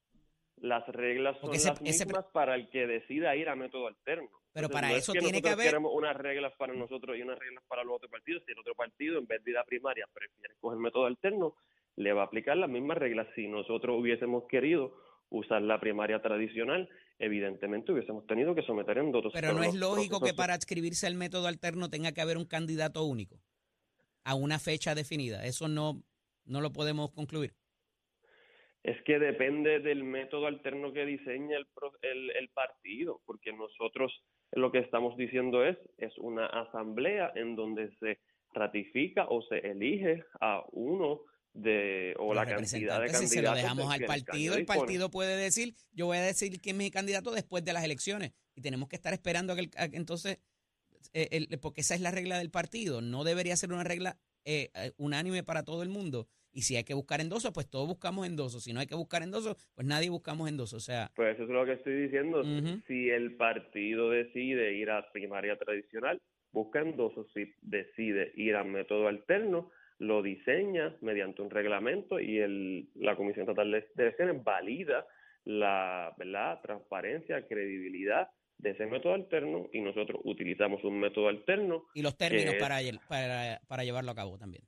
las 0.57 0.87
reglas 0.89 1.37
son 1.41 1.55
ese- 1.55 1.69
las 1.69 1.81
ese- 1.83 2.07
mismas 2.07 2.25
para 2.33 2.55
el 2.55 2.71
que 2.71 2.87
decida 2.87 3.37
ir 3.37 3.49
a 3.51 3.55
método 3.55 3.89
alterno. 3.89 4.31
Pero 4.55 4.69
Entonces, 4.69 4.73
para 4.73 4.89
no 4.89 4.97
es 4.97 5.03
eso 5.03 5.13
que 5.13 5.19
tiene 5.21 5.43
que 5.43 5.51
haber- 5.51 5.67
queremos 5.67 5.93
unas 5.95 6.17
reglas 6.17 6.55
para 6.57 6.73
nosotros 6.73 7.15
y 7.19 7.21
unas 7.21 7.39
reglas 7.39 7.63
para 7.69 7.85
los 7.85 7.97
otros 7.97 8.11
partidos. 8.11 8.43
Si 8.47 8.53
el 8.53 8.59
otro 8.59 8.75
partido, 8.75 9.19
en 9.19 9.27
vez 9.27 9.45
de 9.45 9.51
ir 9.51 9.59
a 9.59 9.65
primaria, 9.65 10.07
prefiere 10.15 10.55
coger 10.59 10.79
método 10.79 11.05
alterno, 11.05 11.57
le 11.97 12.13
va 12.15 12.23
a 12.23 12.25
aplicar 12.25 12.57
las 12.57 12.71
mismas 12.71 12.97
reglas. 12.97 13.27
Si 13.35 13.47
nosotros 13.49 14.01
hubiésemos 14.01 14.45
querido 14.49 14.97
usar 15.29 15.61
la 15.61 15.79
primaria 15.79 16.23
tradicional, 16.23 16.89
evidentemente 17.19 17.93
hubiésemos 17.93 18.27
tenido 18.27 18.55
que 18.55 18.63
someter 18.63 18.99
en 18.99 19.13
dotos. 19.13 19.33
Pero 19.33 19.53
no 19.53 19.63
es 19.63 19.75
lógico 19.75 20.21
que 20.21 20.35
para 20.35 20.55
adscribirse 20.55 21.07
al 21.07 21.15
método 21.15 21.47
alterno 21.47 21.91
tenga 21.91 22.13
que 22.13 22.21
haber 22.21 22.37
un 22.37 22.45
candidato 22.45 23.05
único 23.05 23.41
a 24.25 24.35
una 24.35 24.59
fecha 24.59 24.95
definida. 24.95 25.45
Eso 25.45 25.69
no, 25.69 26.03
no 26.45 26.61
lo 26.61 26.73
podemos 26.73 27.13
concluir. 27.13 27.55
Es 28.83 29.03
que 29.03 29.19
depende 29.19 29.81
del 29.81 30.05
método 30.05 30.47
alterno 30.47 30.93
que 30.93 31.05
diseña 31.05 31.57
el, 31.57 31.67
el, 32.03 32.31
el 32.31 32.49
partido, 32.51 33.21
porque 33.25 33.53
nosotros 33.53 34.13
lo 34.53 34.71
que 34.71 34.79
estamos 34.79 35.17
diciendo 35.17 35.65
es, 35.65 35.77
es 35.99 36.17
una 36.19 36.47
asamblea 36.47 37.33
en 37.35 37.57
donde 37.57 37.91
se 37.99 38.21
ratifica 38.53 39.27
o 39.29 39.43
se 39.43 39.59
elige 39.59 40.25
a 40.41 40.65
uno 40.73 41.23
de, 41.57 42.15
o 42.19 42.35
Los 42.35 42.37
la 42.37 42.47
cantidad 42.55 43.01
de 43.01 43.07
candidatos. 43.07 43.21
si 43.21 43.27
se 43.29 43.43
lo 43.43 43.55
dejamos 43.55 43.93
al 43.93 44.01
el 44.03 44.07
partido, 44.07 44.55
el 44.57 44.67
partido 44.67 45.11
puede 45.11 45.37
decir, 45.37 45.75
yo 45.93 46.07
voy 46.07 46.19
a 46.19 46.23
decir 46.23 46.61
quién 46.61 46.77
es 46.77 46.79
mi 46.85 46.91
candidato 46.91 47.31
después 47.33 47.65
de 47.65 47.73
las 47.73 47.85
elecciones. 47.85 48.33
Y 48.55 48.61
tenemos 48.61 48.89
que 48.89 48.97
estar 48.97 49.13
esperando 49.13 49.53
a 49.53 49.57
que, 49.57 49.63
el- 49.63 49.71
a 49.77 49.89
que 49.89 49.97
entonces, 49.97 50.39
eh, 51.13 51.29
el- 51.33 51.59
porque 51.59 51.81
esa 51.81 51.95
es 51.95 52.01
la 52.01 52.11
regla 52.11 52.39
del 52.39 52.51
partido. 52.51 53.01
No 53.01 53.25
debería 53.25 53.57
ser 53.57 53.73
una 53.73 53.85
regla 53.85 54.19
eh, 54.49 54.71
eh, 54.75 54.93
unánime 54.97 55.43
para 55.43 55.65
todo 55.65 55.83
el 55.83 55.89
mundo. 55.89 56.29
Y 56.53 56.63
si 56.63 56.77
hay 56.77 56.85
que 56.85 56.95
buscar 56.95 57.21
endosos, 57.21 57.51
pues 57.53 57.69
todos 57.69 57.87
buscamos 57.89 58.27
endosos. 58.27 58.63
Si 58.63 58.73
no 58.73 58.79
hay 58.81 58.87
que 58.87 58.95
buscar 58.95 59.23
endosos, 59.23 59.57
pues 59.75 59.87
nadie 59.87 60.09
buscamos 60.09 60.49
endosos. 60.49 60.83
O 60.83 60.87
sea, 60.87 61.11
Pues 61.17 61.35
eso 61.35 61.43
es 61.43 61.49
lo 61.51 61.67
que 61.67 61.73
estoy 61.73 62.01
diciendo. 62.03 62.43
Si 62.87 63.11
el 63.11 63.37
partido 63.37 64.11
decide 64.11 64.75
ir 64.75 64.89
a 64.91 65.11
primaria 65.13 65.59
tradicional, 65.59 66.23
busca 66.53 66.81
endosos. 66.81 67.27
Si 67.35 67.53
decide 67.61 68.33
ir 68.37 68.55
a 68.55 68.63
método 68.65 69.09
alterno, 69.09 69.71
lo 69.99 70.23
diseña 70.23 70.97
mediante 71.01 71.43
un 71.43 71.51
reglamento 71.51 72.21
y 72.21 72.39
el, 72.39 72.89
la 72.95 73.17
Comisión 73.17 73.43
Estatal 73.49 73.71
de 73.71 73.87
Elecciones 74.03 74.43
valida 74.45 75.07
la 75.45 76.13
¿verdad? 76.19 76.61
transparencia, 76.61 77.47
credibilidad 77.47 78.29
de 78.59 78.71
ese 78.71 78.87
método 78.87 79.15
alterno 79.15 79.69
y 79.73 79.81
nosotros 79.81 80.21
utilizamos 80.25 80.83
un 80.85 80.99
método 80.99 81.29
alterno 81.29 81.85
y 81.95 82.03
los 82.03 82.17
términos 82.17 82.55
es- 82.55 82.61
para, 82.61 82.79
para, 83.09 83.61
para 83.69 83.85
llevarlo 83.85 84.11
a 84.11 84.15
cabo 84.15 84.39
también. 84.39 84.65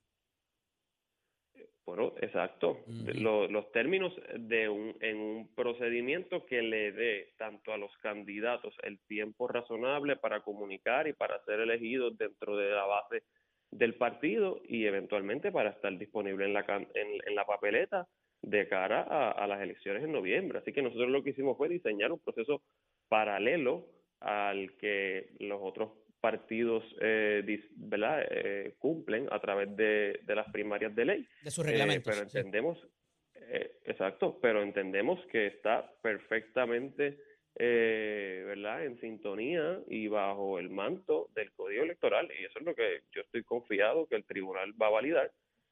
Bueno, 1.85 2.13
exacto. 2.21 2.83
De- 2.85 3.11
Ujú. 3.13 3.21
lo- 3.21 3.47
los 3.47 3.71
términos 3.71 4.13
de 4.37 4.69
un, 4.69 4.95
en 5.01 5.17
un 5.17 5.55
procedimiento 5.55 6.45
que 6.45 6.61
le 6.61 6.91
dé 6.91 7.33
tanto 7.37 7.73
a 7.73 7.77
los 7.77 7.91
candidatos 7.97 8.75
el 8.83 8.99
tiempo 9.07 9.47
razonable 9.47 10.15
para 10.17 10.41
comunicar 10.41 11.07
y 11.07 11.13
para 11.13 11.43
ser 11.45 11.61
elegidos 11.61 12.15
dentro 12.15 12.55
de 12.57 12.69
la 12.69 12.85
base 12.85 13.23
del 13.71 13.95
partido 13.95 14.61
y 14.67 14.85
eventualmente 14.85 15.51
para 15.51 15.69
estar 15.71 15.95
disponible 15.97 16.45
en 16.45 16.53
la, 16.53 16.65
en, 16.67 17.07
en 17.25 17.35
la 17.35 17.45
papeleta 17.45 18.07
de 18.41 18.67
cara 18.67 19.01
a, 19.03 19.31
a 19.31 19.47
las 19.47 19.61
elecciones 19.61 20.03
en 20.03 20.11
noviembre. 20.11 20.59
Así 20.59 20.71
que 20.73 20.81
nosotros 20.81 21.09
lo 21.09 21.23
que 21.23 21.31
hicimos 21.31 21.57
fue 21.57 21.69
diseñar 21.69 22.11
un 22.11 22.19
proceso 22.19 22.63
paralelo 23.09 23.87
al 24.21 24.75
que 24.77 25.29
los 25.39 25.59
otros 25.61 25.91
partidos 26.21 26.83
eh, 26.99 27.41
dis- 27.45 27.69
¿verdad? 27.75 28.25
Eh, 28.29 28.75
cumplen 28.77 29.27
a 29.31 29.39
través 29.39 29.73
de, 29.75 30.19
de 30.23 30.35
las 30.35 30.51
primarias 30.51 30.93
de 30.95 31.05
ley. 31.05 31.27
De 31.43 31.51
sus 31.51 31.65
Eh, 31.65 31.71
reglamentos. 31.71 32.13
pero 32.13 32.29
sí. 32.29 32.37
entendemos, 32.37 32.77
eh, 33.35 33.77
exacto, 33.85 34.37
pero 34.41 34.61
entendemos 34.61 35.19
que 35.27 35.47
está 35.47 35.89
perfectamente, 36.01 37.19
eh, 37.55 38.43
¿verdad?, 38.45 38.85
en 38.85 38.99
sintonía 38.99 39.79
y 39.87 40.07
bajo 40.07 40.59
el 40.59 40.69
manto 40.69 41.29
del 41.35 41.51
Código 41.51 41.83
Electoral. 41.83 42.29
Y 42.39 42.45
eso 42.45 42.59
es 42.59 42.65
lo 42.65 42.75
que 42.75 43.01
yo 43.11 43.21
estoy 43.21 43.43
confiado 43.43 44.07
que 44.07 44.15
el 44.15 44.25
tribunal 44.25 44.73
va 44.81 44.87
a 44.87 44.91
validar. 44.91 45.31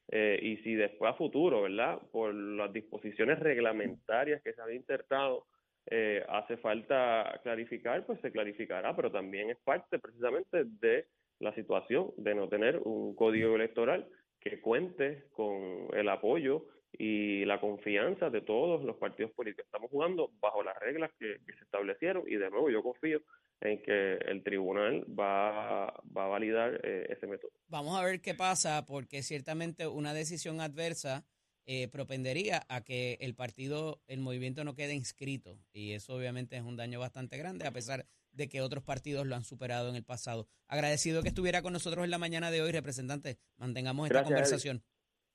Eh, 0.10 0.40
y 0.42 0.58
si 0.58 0.76
después 0.76 1.12
a 1.12 1.18
futuro, 1.18 1.64
¿verdad?, 1.64 2.00
por 2.12 2.34
las 2.34 2.72
disposiciones 2.72 3.40
reglamentarias 3.40 4.42
que 4.42 4.54
se 4.54 4.62
han 4.62 4.74
insertado, 4.74 5.46
eh, 5.90 6.24
hace 6.28 6.58
falta 6.58 7.40
clarificar, 7.44 8.06
pues 8.06 8.20
se 8.22 8.32
clarificará, 8.32 8.96
pero 8.96 9.10
también 9.12 9.50
es 9.50 9.58
parte 9.58 10.00
precisamente 10.00 10.66
de 10.66 11.06
la 11.40 11.54
situación 11.56 12.12
de 12.18 12.36
no 12.36 12.50
tener 12.50 12.80
un 12.84 13.16
código 13.16 13.56
electoral 13.56 14.08
que 14.40 14.60
cuente 14.60 15.26
con 15.32 15.88
el 15.94 16.10
apoyo 16.10 16.66
y 16.94 17.46
la 17.46 17.60
confianza 17.60 18.30
de 18.30 18.42
todos 18.42 18.84
los 18.84 18.98
partidos 18.98 19.32
políticos. 19.32 19.66
Estamos 19.66 19.92
jugando 19.92 20.32
bajo 20.40 20.64
las 20.64 20.78
reglas 20.80 21.12
que, 21.20 21.38
que 21.46 21.54
se 21.54 21.64
establecieron 21.64 22.24
y 22.28 22.36
de 22.36 22.50
nuevo 22.50 22.70
yo 22.70 22.82
confío 22.82 23.22
en 23.62 23.82
que 23.82 24.14
el 24.14 24.44
tribunal 24.44 25.06
va, 25.08 25.88
va 26.16 26.26
a 26.26 26.28
validar 26.28 26.80
eh, 26.84 27.08
ese 27.10 27.28
método. 27.28 27.52
Vamos 27.68 28.00
a 28.00 28.04
ver 28.04 28.22
qué 28.22 28.34
pasa, 28.34 28.86
porque 28.86 29.24
ciertamente 29.24 29.88
una 29.88 30.14
decisión 30.14 30.62
adversa 30.62 31.26
eh, 31.66 31.88
propendería 31.88 32.66
a 32.70 32.82
que 32.82 33.18
el 33.20 33.36
partido, 33.36 34.02
el 34.08 34.20
movimiento 34.20 34.64
no 34.64 34.76
quede 34.76 34.94
inscrito. 34.94 35.60
Y 35.74 35.94
eso 35.94 36.16
obviamente 36.16 36.56
es 36.56 36.64
un 36.64 36.78
daño 36.78 37.00
bastante 37.00 37.38
grande, 37.38 37.68
a 37.68 37.72
pesar 37.72 38.06
de 38.32 38.48
que 38.48 38.62
otros 38.62 38.84
partidos 38.84 39.26
lo 39.26 39.36
han 39.36 39.44
superado 39.44 39.90
en 39.90 39.96
el 39.96 40.04
pasado. 40.04 40.48
Agradecido 40.68 41.24
que 41.24 41.30
estuviera 41.30 41.62
con 41.62 41.74
nosotros 41.74 42.06
en 42.06 42.12
la 42.12 42.20
mañana 42.20 42.52
de 42.52 42.62
hoy, 42.62 42.72
representante. 42.72 43.40
Mantengamos 43.58 44.06
esta 44.06 44.20
Gracias, 44.20 44.34
conversación. 44.34 44.84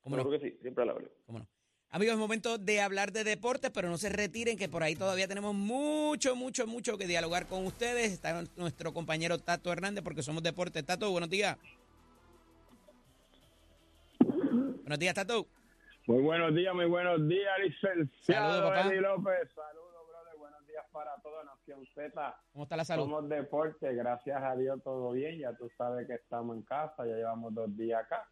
¿Cómo 0.03 0.17
no? 0.17 0.23
Seguro 0.23 0.39
que 0.41 0.51
sí, 0.51 0.59
siempre 0.61 0.83
a 0.83 0.87
la 0.87 0.95
orden. 0.95 1.11
¿Cómo 1.27 1.39
no? 1.41 1.49
Amigos, 1.95 2.15
es 2.15 2.19
momento 2.19 2.57
de 2.57 2.81
hablar 2.81 3.13
de 3.13 3.23
deportes, 3.23 3.71
pero 3.71 3.91
no 3.91 3.99
se 3.99 4.09
retiren, 4.09 4.57
que 4.57 4.67
por 4.67 4.83
ahí 4.83 4.97
todavía 4.97 5.29
tenemos 5.29 5.55
mucho, 5.55 6.35
mucho, 6.35 6.67
mucho 6.67 6.97
que 6.97 7.07
dialogar 7.07 7.47
con 7.47 7.67
ustedes. 7.67 8.13
Está 8.13 8.43
nuestro 8.57 8.95
compañero 8.95 9.39
Tato 9.39 9.71
Hernández, 9.71 10.03
porque 10.03 10.23
somos 10.23 10.43
deportes. 10.43 10.87
Tato, 10.87 11.11
buenos 11.11 11.29
días. 11.29 11.59
Buenos 14.21 14.99
días, 14.99 15.15
Tato. 15.15 15.47
Muy 16.07 16.23
buenos 16.23 16.55
días, 16.55 16.75
muy 16.75 16.87
buenos 16.87 17.29
días, 17.29 17.53
licenciado 17.63 18.55
Saludos, 18.55 18.71
papá. 18.71 18.89
Eddie 18.89 19.01
López. 19.03 19.51
Saludos, 19.55 20.09
brother. 20.09 20.39
Buenos 20.39 20.67
días 20.67 20.85
para 20.93 21.15
toda 21.23 21.45
Nación 21.45 21.87
Z. 21.95 22.37
¿Cómo 22.53 22.65
está 22.65 22.77
la 22.77 22.85
salud? 22.85 23.05
Somos 23.05 23.29
deporte, 23.29 23.95
gracias 23.95 24.43
a 24.43 24.57
Dios 24.57 24.83
todo 24.83 25.13
bien. 25.13 25.39
Ya 25.39 25.55
tú 25.57 25.71
sabes 25.77 26.07
que 26.07 26.15
estamos 26.15 26.57
en 26.57 26.63
casa, 26.63 27.07
ya 27.07 27.17
llevamos 27.17 27.55
dos 27.55 27.77
días 27.77 28.03
acá. 28.03 28.27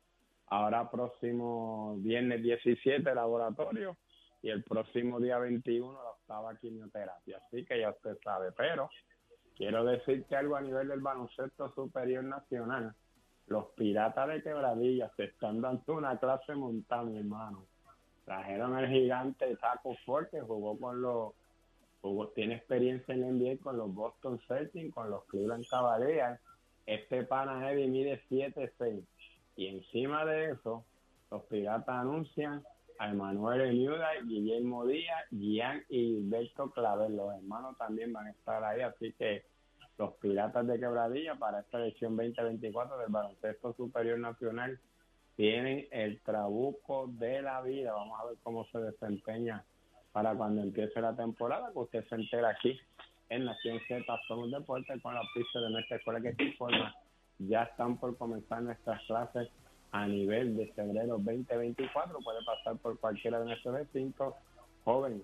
Ahora 0.50 0.90
próximo 0.90 1.96
viernes 1.98 2.42
17 2.42 3.14
laboratorio 3.14 3.96
y 4.42 4.50
el 4.50 4.64
próximo 4.64 5.20
día 5.20 5.38
21 5.38 5.92
la 5.92 6.10
octava 6.10 6.56
quimioterapia. 6.56 7.38
Así 7.38 7.64
que 7.64 7.78
ya 7.78 7.90
usted 7.90 8.18
sabe, 8.24 8.50
pero 8.52 8.90
quiero 9.56 9.84
decirte 9.84 10.34
algo 10.34 10.56
a 10.56 10.60
nivel 10.60 10.88
del 10.88 11.00
baloncesto 11.00 11.72
superior 11.74 12.24
nacional. 12.24 12.92
Los 13.46 13.66
piratas 13.76 14.28
de 14.28 14.42
Quebradilla 14.42 15.10
se 15.16 15.24
están 15.24 15.60
dando 15.60 15.94
una 15.94 16.18
clase 16.18 16.54
montada, 16.56 17.10
hermano. 17.16 17.66
Trajeron 18.24 18.74
al 18.74 18.88
gigante 18.88 19.56
Taco 19.56 19.96
Ford 20.04 20.28
que 20.30 20.40
jugó 20.40 20.78
con 20.78 21.00
los 21.00 21.32
jugó, 22.00 22.28
tiene 22.28 22.54
experiencia 22.54 23.14
en 23.14 23.20
la 23.20 23.26
NBA 23.28 23.62
con 23.62 23.76
los 23.76 23.94
Boston 23.94 24.40
Celtics, 24.48 24.94
con 24.94 25.10
los 25.10 25.24
Cleveland 25.26 25.66
Cavaliers. 25.68 26.40
Este 26.86 27.22
pana 27.22 27.70
Eddie 27.70 27.86
mide 27.86 28.20
7'6". 28.28 29.04
Y 29.60 29.66
encima 29.66 30.24
de 30.24 30.52
eso, 30.52 30.86
los 31.30 31.42
piratas 31.42 31.94
anuncian 31.94 32.64
a 32.98 33.10
Emanuel 33.10 33.60
Enyuda, 33.60 34.08
Guillermo 34.24 34.86
Díaz, 34.86 35.26
Gian 35.30 35.84
y 35.90 36.26
Berto 36.30 36.70
Clavel. 36.70 37.14
Los 37.14 37.34
hermanos 37.34 37.76
también 37.76 38.10
van 38.10 38.28
a 38.28 38.30
estar 38.30 38.64
ahí, 38.64 38.80
así 38.80 39.12
que 39.18 39.44
los 39.98 40.14
piratas 40.14 40.66
de 40.66 40.80
Quebradilla 40.80 41.34
para 41.34 41.60
esta 41.60 41.78
edición 41.78 42.16
2024 42.16 42.96
del 42.96 43.10
baloncesto 43.10 43.74
superior 43.74 44.18
nacional 44.18 44.80
tienen 45.36 45.86
el 45.90 46.22
trabuco 46.22 47.08
de 47.08 47.42
la 47.42 47.60
vida. 47.60 47.92
Vamos 47.92 48.18
a 48.18 48.28
ver 48.28 48.38
cómo 48.42 48.64
se 48.72 48.78
desempeña 48.78 49.62
para 50.12 50.34
cuando 50.36 50.62
empiece 50.62 51.02
la 51.02 51.14
temporada, 51.14 51.70
que 51.70 51.80
usted 51.80 52.08
se 52.08 52.14
entera 52.14 52.48
aquí 52.48 52.80
en 53.28 53.44
Nación 53.44 53.78
Z 53.86 54.06
Somos 54.26 54.50
Deportes 54.50 55.02
con 55.02 55.14
la 55.14 55.22
pista 55.34 55.60
de 55.60 55.68
nuestra 55.68 55.98
escuela 55.98 56.22
que 56.22 56.32
te 56.32 56.44
informa. 56.44 56.94
Ya 57.48 57.64
están 57.64 57.96
por 57.96 58.16
comenzar 58.16 58.62
nuestras 58.62 59.03
clases 59.05 59.48
a 59.92 60.07
nivel 60.07 60.57
de 60.57 60.68
febrero 60.72 61.18
2024. 61.18 62.18
Puede 62.20 62.44
pasar 62.44 62.76
por 62.76 62.98
cualquiera 62.98 63.40
de 63.40 63.46
nuestros 63.46 63.74
recintos. 63.74 64.35
Joven, 64.85 65.22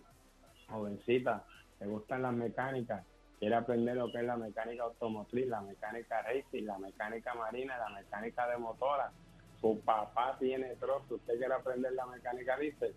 jovencita, 0.69 1.45
te 1.79 1.87
gustan 1.87 2.23
las 2.23 2.35
mecánicas, 2.35 3.05
quiere 3.39 3.55
aprender 3.55 3.97
lo 3.97 4.11
que 4.11 4.19
es 4.19 4.25
la 4.25 4.37
mecánica 4.37 4.83
automotriz, 4.85 5.47
la 5.47 5.61
mecánica 5.61 6.23
racing, 6.23 6.65
la 6.65 6.79
mecánica 6.79 7.35
marina, 7.35 7.79
la 7.79 7.91
mecánica 7.91 8.49
de 8.49 8.59
motora. 8.59 9.13
Su 9.61 9.81
papá 9.81 10.37
tiene 10.39 10.75
trozo, 10.77 11.17
usted 11.17 11.39
quiere 11.39 11.55
aprender 11.55 11.93
la 11.93 12.07
mecánica 12.07 12.57
dice 12.59 12.95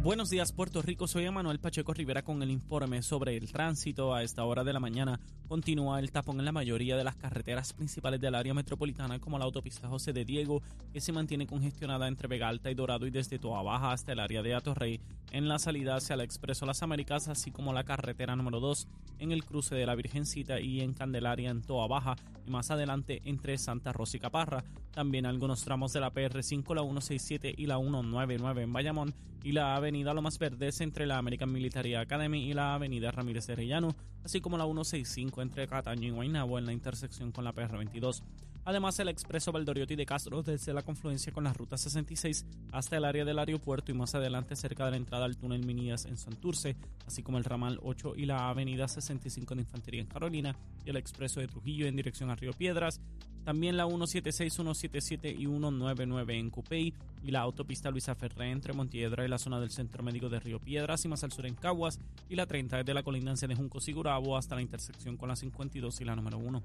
Buenos 0.00 0.30
días 0.30 0.52
Puerto 0.52 0.80
Rico, 0.80 1.08
soy 1.08 1.24
Emanuel 1.24 1.58
Pacheco 1.58 1.92
Rivera 1.92 2.22
con 2.22 2.40
el 2.40 2.52
informe 2.52 3.02
sobre 3.02 3.36
el 3.36 3.50
tránsito. 3.50 4.14
A 4.14 4.22
esta 4.22 4.44
hora 4.44 4.62
de 4.62 4.72
la 4.72 4.78
mañana 4.78 5.18
continúa 5.48 5.98
el 5.98 6.12
tapón 6.12 6.38
en 6.38 6.44
la 6.44 6.52
mayoría 6.52 6.96
de 6.96 7.02
las 7.02 7.16
carreteras 7.16 7.72
principales 7.72 8.20
del 8.20 8.36
área 8.36 8.54
metropolitana 8.54 9.18
como 9.18 9.40
la 9.40 9.44
autopista 9.44 9.88
José 9.88 10.12
de 10.12 10.24
Diego 10.24 10.62
que 10.92 11.00
se 11.00 11.10
mantiene 11.10 11.48
congestionada 11.48 12.06
entre 12.06 12.28
Vega 12.28 12.48
Alta 12.48 12.70
y 12.70 12.74
Dorado 12.74 13.08
y 13.08 13.10
desde 13.10 13.40
Toa 13.40 13.62
Baja 13.62 13.90
hasta 13.90 14.12
el 14.12 14.20
área 14.20 14.40
de 14.40 14.54
Atorrey 14.54 15.00
en 15.32 15.48
la 15.48 15.58
salida 15.58 15.96
hacia 15.96 16.14
el 16.14 16.20
Expreso 16.20 16.64
Las 16.64 16.84
Américas 16.84 17.26
así 17.26 17.50
como 17.50 17.72
la 17.72 17.82
carretera 17.82 18.36
número 18.36 18.60
2 18.60 18.86
en 19.18 19.32
el 19.32 19.44
cruce 19.44 19.74
de 19.74 19.84
la 19.84 19.96
Virgencita 19.96 20.60
y 20.60 20.80
en 20.80 20.94
Candelaria 20.94 21.50
en 21.50 21.62
Toa 21.62 21.88
Baja 21.88 22.14
y 22.48 22.50
más 22.50 22.70
adelante 22.70 23.20
entre 23.24 23.58
Santa 23.58 23.92
Rosa 23.92 24.16
y 24.16 24.20
Caparra. 24.20 24.64
También 24.90 25.26
algunos 25.26 25.62
tramos 25.62 25.92
de 25.92 26.00
la 26.00 26.12
PR5, 26.12 26.74
la 26.74 26.82
167 26.82 27.54
y 27.56 27.66
la 27.66 27.78
199 27.78 28.62
en 28.62 28.72
Bayamón 28.72 29.14
y 29.44 29.52
la 29.52 29.76
avenida 29.76 30.14
Lomas 30.14 30.38
Verdes 30.38 30.80
entre 30.80 31.06
la 31.06 31.18
American 31.18 31.52
Military 31.52 31.94
Academy 31.94 32.48
y 32.48 32.54
la 32.54 32.74
avenida 32.74 33.10
Ramírez 33.10 33.46
de 33.46 33.54
Rellano, 33.54 33.94
así 34.24 34.40
como 34.40 34.56
la 34.56 34.64
165 34.64 35.42
entre 35.42 35.68
Cataño 35.68 36.08
y 36.08 36.10
Guaynabo 36.10 36.58
en 36.58 36.66
la 36.66 36.72
intersección 36.72 37.32
con 37.32 37.44
la 37.44 37.54
PR22. 37.54 38.22
Además, 38.68 38.98
el 38.98 39.08
expreso 39.08 39.50
Valdoriotti 39.50 39.96
de 39.96 40.04
Castro 40.04 40.42
desde 40.42 40.74
la 40.74 40.82
confluencia 40.82 41.32
con 41.32 41.42
la 41.42 41.54
ruta 41.54 41.78
66 41.78 42.44
hasta 42.70 42.98
el 42.98 43.06
área 43.06 43.24
del 43.24 43.38
aeropuerto 43.38 43.90
y 43.92 43.94
más 43.94 44.14
adelante 44.14 44.56
cerca 44.56 44.84
de 44.84 44.90
la 44.90 44.98
entrada 44.98 45.24
al 45.24 45.38
túnel 45.38 45.64
Minías 45.64 46.04
en 46.04 46.18
Santurce, 46.18 46.76
así 47.06 47.22
como 47.22 47.38
el 47.38 47.44
ramal 47.44 47.80
8 47.82 48.12
y 48.14 48.26
la 48.26 48.50
avenida 48.50 48.86
65 48.86 49.54
de 49.54 49.62
Infantería 49.62 50.02
en 50.02 50.06
Carolina 50.06 50.54
y 50.84 50.90
el 50.90 50.98
expreso 50.98 51.40
de 51.40 51.48
Trujillo 51.48 51.86
en 51.86 51.96
dirección 51.96 52.28
a 52.28 52.34
Río 52.34 52.52
Piedras, 52.52 53.00
también 53.42 53.78
la 53.78 53.86
176, 53.86 54.52
177 54.52 55.30
y 55.30 55.46
199 55.46 56.38
en 56.38 56.50
Cupey 56.50 56.92
y 57.24 57.30
la 57.30 57.40
autopista 57.40 57.90
Luisa 57.90 58.14
Ferré 58.16 58.50
entre 58.50 58.74
Montiedra 58.74 59.24
y 59.24 59.28
la 59.28 59.38
zona 59.38 59.60
del 59.60 59.70
Centro 59.70 60.02
Médico 60.02 60.28
de 60.28 60.40
Río 60.40 60.60
Piedras 60.60 61.02
y 61.06 61.08
más 61.08 61.24
al 61.24 61.32
sur 61.32 61.46
en 61.46 61.54
Caguas 61.54 61.98
y 62.28 62.36
la 62.36 62.44
30 62.44 62.76
desde 62.76 62.92
la 62.92 63.02
colindancia 63.02 63.48
de 63.48 63.54
Juncos 63.54 63.88
y 63.88 63.94
Gurabo 63.94 64.36
hasta 64.36 64.56
la 64.56 64.60
intersección 64.60 65.16
con 65.16 65.30
la 65.30 65.36
52 65.36 66.02
y 66.02 66.04
la 66.04 66.14
número 66.14 66.36
1. 66.36 66.62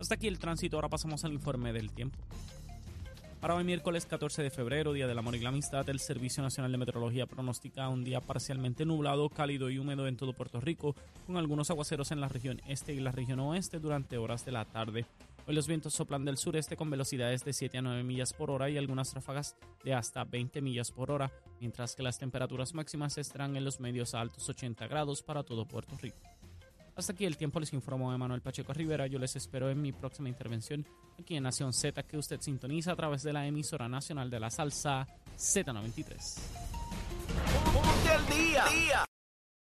Hasta 0.00 0.14
aquí 0.14 0.28
el 0.28 0.38
tránsito, 0.38 0.76
ahora 0.76 0.88
pasamos 0.88 1.24
al 1.24 1.32
informe 1.34 1.74
del 1.74 1.90
tiempo. 1.90 2.18
Para 3.38 3.54
hoy 3.54 3.64
miércoles 3.64 4.06
14 4.06 4.42
de 4.42 4.50
febrero, 4.50 4.94
Día 4.94 5.06
del 5.06 5.18
Amor 5.18 5.34
y 5.36 5.40
la 5.40 5.50
Amistad, 5.50 5.88
el 5.90 6.00
Servicio 6.00 6.42
Nacional 6.42 6.72
de 6.72 6.78
Meteorología 6.78 7.26
pronostica 7.26 7.88
un 7.88 8.02
día 8.02 8.20
parcialmente 8.20 8.86
nublado, 8.86 9.28
cálido 9.28 9.68
y 9.68 9.78
húmedo 9.78 10.06
en 10.06 10.16
todo 10.16 10.32
Puerto 10.32 10.58
Rico, 10.60 10.94
con 11.26 11.36
algunos 11.36 11.70
aguaceros 11.70 12.12
en 12.12 12.20
la 12.20 12.28
región 12.28 12.62
este 12.66 12.94
y 12.94 13.00
la 13.00 13.12
región 13.12 13.40
oeste 13.40 13.78
durante 13.78 14.16
horas 14.16 14.44
de 14.46 14.52
la 14.52 14.64
tarde. 14.64 15.04
Hoy 15.46 15.54
los 15.54 15.66
vientos 15.66 15.94
soplan 15.94 16.24
del 16.24 16.38
sureste 16.38 16.76
con 16.76 16.90
velocidades 16.90 17.44
de 17.44 17.52
7 17.52 17.78
a 17.78 17.82
9 17.82 18.02
millas 18.02 18.32
por 18.32 18.50
hora 18.50 18.70
y 18.70 18.78
algunas 18.78 19.12
ráfagas 19.12 19.56
de 19.84 19.92
hasta 19.92 20.24
20 20.24 20.62
millas 20.62 20.90
por 20.92 21.10
hora, 21.10 21.30
mientras 21.60 21.94
que 21.94 22.02
las 22.02 22.18
temperaturas 22.18 22.72
máximas 22.72 23.18
estarán 23.18 23.56
en 23.56 23.64
los 23.64 23.80
medios 23.80 24.14
a 24.14 24.20
altos 24.20 24.48
80 24.48 24.86
grados 24.86 25.22
para 25.22 25.42
todo 25.42 25.66
Puerto 25.66 25.96
Rico. 26.00 26.18
Hasta 27.00 27.14
aquí 27.14 27.24
el 27.24 27.38
tiempo 27.38 27.58
les 27.58 27.72
informó 27.72 28.12
Emanuel 28.12 28.42
Pacheco 28.42 28.74
Rivera. 28.74 29.06
Yo 29.06 29.18
les 29.18 29.34
espero 29.34 29.70
en 29.70 29.80
mi 29.80 29.90
próxima 29.90 30.28
intervención 30.28 30.86
aquí 31.18 31.34
en 31.34 31.44
Nación 31.44 31.72
Z 31.72 32.02
que 32.02 32.18
usted 32.18 32.38
sintoniza 32.42 32.92
a 32.92 32.96
través 32.96 33.22
de 33.22 33.32
la 33.32 33.46
emisora 33.46 33.88
nacional 33.88 34.28
de 34.28 34.38
la 34.38 34.50
salsa 34.50 35.06
Z93. 35.34 36.40
Ponte 37.72 38.10
al 38.10 38.26
día. 38.26 39.09